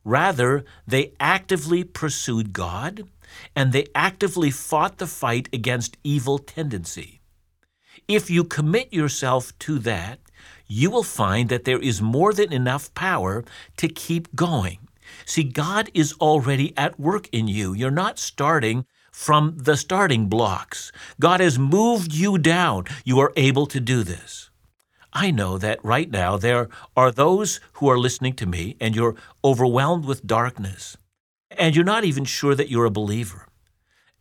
Rather, 0.05 0.65
they 0.87 1.13
actively 1.21 1.85
pursued 1.85 2.53
God 2.53 3.05
and 3.55 3.73
they 3.73 3.87
actively 3.95 4.51
fought 4.51 4.99
the 4.99 5.07
fight 5.07 5.49
against 5.53 5.99
evil 6.03 6.39
tendency. 6.39 7.21
If 8.09 8.31
you 8.31 8.45
commit 8.45 8.93
yourself 8.93 9.57
to 9.61 9.79
that, 9.81 10.19
you 10.67 10.91
will 10.91 11.03
find 11.03 11.49
that 11.51 11.65
there 11.65 11.79
is 11.79 12.01
more 12.01 12.33
than 12.33 12.53
enough 12.53 12.93
power 12.95 13.45
to 13.77 13.89
keep 13.89 14.35
going. 14.35 14.79
See, 15.27 15.45
God 15.45 15.91
is 15.95 16.15
already 16.15 16.73
at 16.77 16.99
work 16.99 17.29
in 17.33 17.49
you. 17.49 17.75
You're 17.75 17.91
not 17.91 18.19
starting 18.19 18.87
from 19.11 19.59
the 19.59 19.77
starting 19.77 20.29
blocks. 20.29 20.91
God 21.21 21.41
has 21.41 21.59
moved 21.59 22.13
you 22.15 22.39
down. 22.39 22.85
You 23.05 23.21
are 23.21 23.33
able 23.37 23.67
to 23.67 23.81
do 23.81 24.03
this. 24.03 24.51
I 25.13 25.31
know 25.31 25.59
that 25.59 25.85
right 25.85 26.11
now 26.11 26.37
there 26.37 26.69
are 26.97 27.11
those 27.11 27.61
who 27.75 27.89
are 27.89 27.99
listening 27.99 28.33
to 28.35 28.47
me 28.47 28.77
and 28.81 28.97
you're 28.97 29.17
overwhelmed 29.45 30.07
with 30.07 30.27
darkness 30.27 30.97
and 31.51 31.77
you're 31.77 31.85
not 31.85 32.05
even 32.05 32.25
sure 32.25 32.55
that 32.55 32.71
you're 32.71 32.87
a 32.87 32.91
believer. 32.91 33.47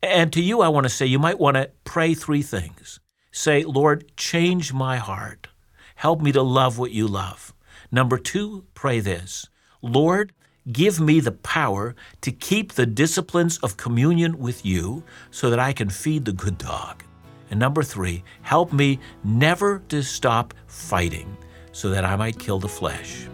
And 0.03 0.33
to 0.33 0.41
you, 0.41 0.61
I 0.61 0.67
want 0.67 0.85
to 0.85 0.89
say 0.89 1.05
you 1.05 1.19
might 1.19 1.39
want 1.39 1.55
to 1.55 1.71
pray 1.83 2.13
three 2.13 2.41
things. 2.41 2.99
Say, 3.31 3.63
Lord, 3.63 4.11
change 4.17 4.73
my 4.73 4.97
heart. 4.97 5.47
Help 5.95 6.21
me 6.21 6.31
to 6.31 6.41
love 6.41 6.77
what 6.77 6.91
you 6.91 7.07
love. 7.07 7.53
Number 7.91 8.17
two, 8.17 8.65
pray 8.73 8.99
this 8.99 9.47
Lord, 9.81 10.33
give 10.71 10.99
me 10.99 11.19
the 11.19 11.31
power 11.31 11.95
to 12.21 12.31
keep 12.31 12.73
the 12.73 12.85
disciplines 12.85 13.57
of 13.59 13.77
communion 13.77 14.39
with 14.39 14.65
you 14.65 15.03
so 15.29 15.49
that 15.49 15.59
I 15.59 15.73
can 15.73 15.89
feed 15.89 16.25
the 16.25 16.33
good 16.33 16.57
dog. 16.57 17.03
And 17.51 17.59
number 17.59 17.83
three, 17.83 18.23
help 18.41 18.71
me 18.71 18.97
never 19.25 19.79
to 19.89 20.01
stop 20.01 20.53
fighting 20.67 21.37
so 21.73 21.89
that 21.89 22.05
I 22.05 22.15
might 22.15 22.39
kill 22.39 22.59
the 22.59 22.69
flesh. 22.69 23.27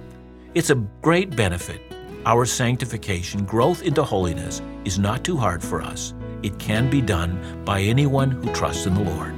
It's 0.56 0.72
a 0.72 0.76
great 1.04 1.36
benefit. 1.36 1.80
Our 2.26 2.46
sanctification, 2.46 3.46
growth 3.46 3.84
into 3.84 4.04
holiness, 4.04 4.62
is 4.86 4.98
not 4.98 5.24
too 5.24 5.38
hard 5.38 5.64
for 5.64 5.82
us. 5.82 6.16
It 6.42 6.58
can 6.58 6.90
be 6.90 7.00
done 7.00 7.62
by 7.64 7.82
anyone 7.82 8.32
who 8.32 8.52
trusts 8.54 8.88
in 8.88 8.96
the 8.96 9.02
Lord. 9.02 9.36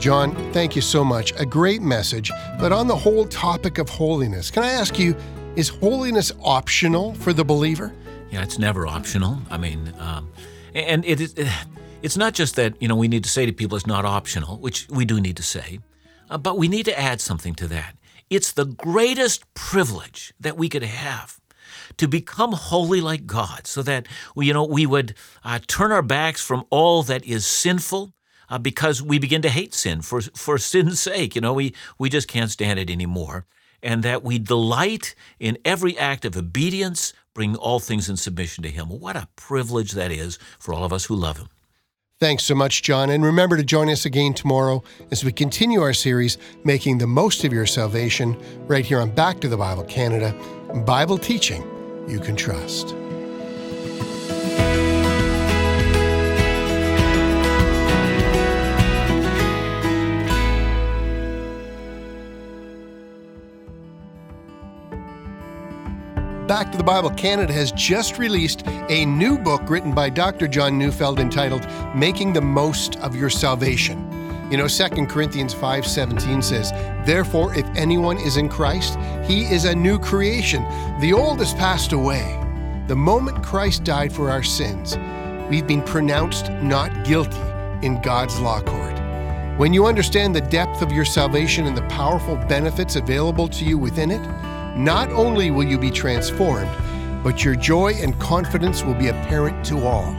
John, 0.00 0.34
thank 0.52 0.74
you 0.74 0.82
so 0.82 1.04
much. 1.04 1.32
A 1.38 1.46
great 1.46 1.82
message. 1.82 2.30
But 2.58 2.72
on 2.72 2.86
the 2.86 2.96
whole 2.96 3.24
topic 3.26 3.78
of 3.78 3.88
holiness, 3.88 4.50
can 4.50 4.62
I 4.62 4.70
ask 4.70 4.98
you, 4.98 5.16
is 5.54 5.68
holiness 5.68 6.32
optional 6.42 7.14
for 7.14 7.32
the 7.32 7.44
believer? 7.44 7.92
Yeah, 8.32 8.42
it's 8.42 8.58
never 8.58 8.86
optional. 8.86 9.42
I 9.50 9.58
mean, 9.58 9.92
um, 9.98 10.32
and 10.74 11.04
it 11.04 11.20
is. 11.20 11.34
It's 12.00 12.16
not 12.16 12.32
just 12.32 12.56
that 12.56 12.80
you 12.80 12.88
know 12.88 12.96
we 12.96 13.06
need 13.06 13.24
to 13.24 13.30
say 13.30 13.44
to 13.44 13.52
people 13.52 13.76
it's 13.76 13.86
not 13.86 14.06
optional, 14.06 14.56
which 14.56 14.88
we 14.88 15.04
do 15.04 15.20
need 15.20 15.36
to 15.36 15.42
say, 15.42 15.80
uh, 16.30 16.38
but 16.38 16.56
we 16.56 16.66
need 16.66 16.86
to 16.86 16.98
add 16.98 17.20
something 17.20 17.54
to 17.56 17.68
that. 17.68 17.94
It's 18.30 18.50
the 18.50 18.64
greatest 18.64 19.52
privilege 19.52 20.32
that 20.40 20.56
we 20.56 20.70
could 20.70 20.82
have 20.82 21.40
to 21.98 22.08
become 22.08 22.52
holy 22.52 23.02
like 23.02 23.26
God, 23.26 23.66
so 23.66 23.82
that 23.82 24.08
we, 24.34 24.46
you 24.46 24.54
know 24.54 24.64
we 24.64 24.86
would 24.86 25.14
uh, 25.44 25.58
turn 25.66 25.92
our 25.92 26.02
backs 26.02 26.40
from 26.40 26.64
all 26.70 27.02
that 27.02 27.24
is 27.26 27.46
sinful. 27.46 28.14
Uh, 28.48 28.58
because 28.58 29.00
we 29.00 29.18
begin 29.18 29.40
to 29.40 29.48
hate 29.48 29.72
sin 29.72 30.02
for 30.02 30.20
for 30.20 30.58
sin's 30.58 31.00
sake, 31.00 31.34
you 31.34 31.40
know, 31.40 31.54
we 31.54 31.74
we 31.98 32.10
just 32.10 32.28
can't 32.28 32.50
stand 32.50 32.78
it 32.78 32.90
anymore, 32.90 33.46
and 33.82 34.02
that 34.02 34.22
we 34.22 34.38
delight 34.38 35.14
in 35.38 35.56
every 35.64 35.96
act 35.96 36.26
of 36.26 36.36
obedience, 36.36 37.14
bring 37.34 37.56
all 37.56 37.80
things 37.80 38.08
in 38.08 38.16
submission 38.16 38.62
to 38.64 38.70
Him. 38.70 38.88
What 38.88 39.16
a 39.16 39.28
privilege 39.36 39.92
that 39.92 40.10
is 40.10 40.38
for 40.58 40.74
all 40.74 40.84
of 40.84 40.92
us 40.92 41.06
who 41.06 41.14
love 41.14 41.38
Him. 41.38 41.48
Thanks 42.20 42.44
so 42.44 42.54
much, 42.54 42.82
John. 42.82 43.10
And 43.10 43.24
remember 43.24 43.56
to 43.56 43.64
join 43.64 43.88
us 43.88 44.06
again 44.06 44.32
tomorrow 44.32 44.84
as 45.10 45.24
we 45.24 45.32
continue 45.32 45.82
our 45.82 45.92
series, 45.92 46.38
Making 46.62 46.98
the 46.98 47.06
Most 47.08 47.42
of 47.42 47.52
Your 47.52 47.66
Salvation, 47.66 48.40
right 48.68 48.84
here 48.84 49.00
on 49.00 49.10
Back 49.10 49.40
to 49.40 49.48
the 49.48 49.56
Bible 49.56 49.84
Canada, 49.84 50.32
Bible 50.86 51.18
teaching 51.18 51.64
you 52.06 52.20
can 52.20 52.36
trust. 52.36 52.94
Back 66.48 66.72
to 66.72 66.78
the 66.78 66.82
Bible 66.82 67.10
Canada 67.10 67.52
has 67.52 67.70
just 67.70 68.18
released 68.18 68.66
a 68.66 69.06
new 69.06 69.38
book 69.38 69.70
written 69.70 69.94
by 69.94 70.10
Dr. 70.10 70.48
John 70.48 70.76
Neufeld 70.76 71.20
entitled 71.20 71.64
Making 71.94 72.32
the 72.32 72.40
Most 72.40 72.96
of 72.96 73.14
Your 73.14 73.30
Salvation. 73.30 74.48
You 74.50 74.56
know, 74.56 74.66
2 74.66 75.08
Corinthians 75.08 75.54
5:17 75.54 76.42
says, 76.42 76.72
"Therefore 77.06 77.54
if 77.54 77.64
anyone 77.76 78.18
is 78.18 78.38
in 78.38 78.48
Christ, 78.48 78.98
he 79.24 79.44
is 79.44 79.66
a 79.66 79.74
new 79.74 80.00
creation. 80.00 80.66
The 81.00 81.12
old 81.12 81.38
has 81.38 81.54
passed 81.54 81.92
away." 81.92 82.36
The 82.88 82.96
moment 82.96 83.44
Christ 83.44 83.84
died 83.84 84.12
for 84.12 84.28
our 84.28 84.42
sins, 84.42 84.98
we've 85.48 85.68
been 85.68 85.82
pronounced 85.82 86.50
not 86.60 87.04
guilty 87.04 87.38
in 87.82 88.02
God's 88.02 88.40
law 88.40 88.60
court. 88.60 89.00
When 89.58 89.72
you 89.72 89.86
understand 89.86 90.34
the 90.34 90.40
depth 90.40 90.82
of 90.82 90.90
your 90.90 91.04
salvation 91.04 91.66
and 91.66 91.76
the 91.76 91.82
powerful 91.82 92.36
benefits 92.48 92.96
available 92.96 93.46
to 93.46 93.64
you 93.64 93.78
within 93.78 94.10
it, 94.10 94.20
not 94.76 95.10
only 95.10 95.50
will 95.50 95.64
you 95.64 95.78
be 95.78 95.90
transformed, 95.90 96.70
but 97.22 97.44
your 97.44 97.54
joy 97.54 97.92
and 97.94 98.18
confidence 98.18 98.82
will 98.82 98.94
be 98.94 99.08
apparent 99.08 99.64
to 99.66 99.86
all. 99.86 100.16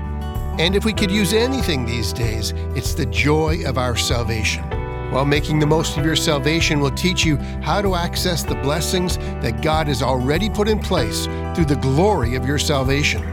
And 0.59 0.75
if 0.75 0.85
we 0.85 0.93
could 0.93 1.09
use 1.09 1.33
anything 1.33 1.85
these 1.85 2.13
days, 2.13 2.53
it's 2.75 2.93
the 2.93 3.07
joy 3.07 3.63
of 3.65 3.79
our 3.79 3.95
salvation. 3.95 4.63
While 5.11 5.25
making 5.25 5.59
the 5.59 5.65
most 5.65 5.97
of 5.97 6.05
your 6.05 6.15
salvation 6.15 6.79
will 6.79 6.91
teach 6.91 7.25
you 7.25 7.37
how 7.61 7.81
to 7.81 7.95
access 7.95 8.43
the 8.43 8.55
blessings 8.55 9.17
that 9.17 9.61
God 9.61 9.87
has 9.87 10.03
already 10.03 10.49
put 10.49 10.67
in 10.67 10.79
place 10.79 11.25
through 11.55 11.65
the 11.65 11.79
glory 11.81 12.35
of 12.35 12.45
your 12.45 12.59
salvation. 12.59 13.23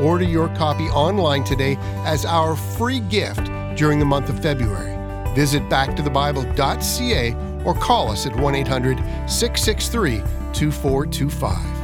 Order 0.00 0.24
your 0.24 0.48
copy 0.50 0.84
online 0.84 1.44
today 1.44 1.76
as 2.04 2.24
our 2.24 2.56
free 2.56 3.00
gift 3.00 3.44
during 3.76 3.98
the 3.98 4.04
month 4.04 4.28
of 4.28 4.40
February. 4.40 4.94
Visit 5.34 5.62
backtothebible.ca 5.64 7.34
or 7.64 7.74
call 7.74 8.10
us 8.10 8.26
at 8.26 8.36
1 8.36 8.54
800 8.54 8.98
663 9.28 10.22
2425. 10.58 11.77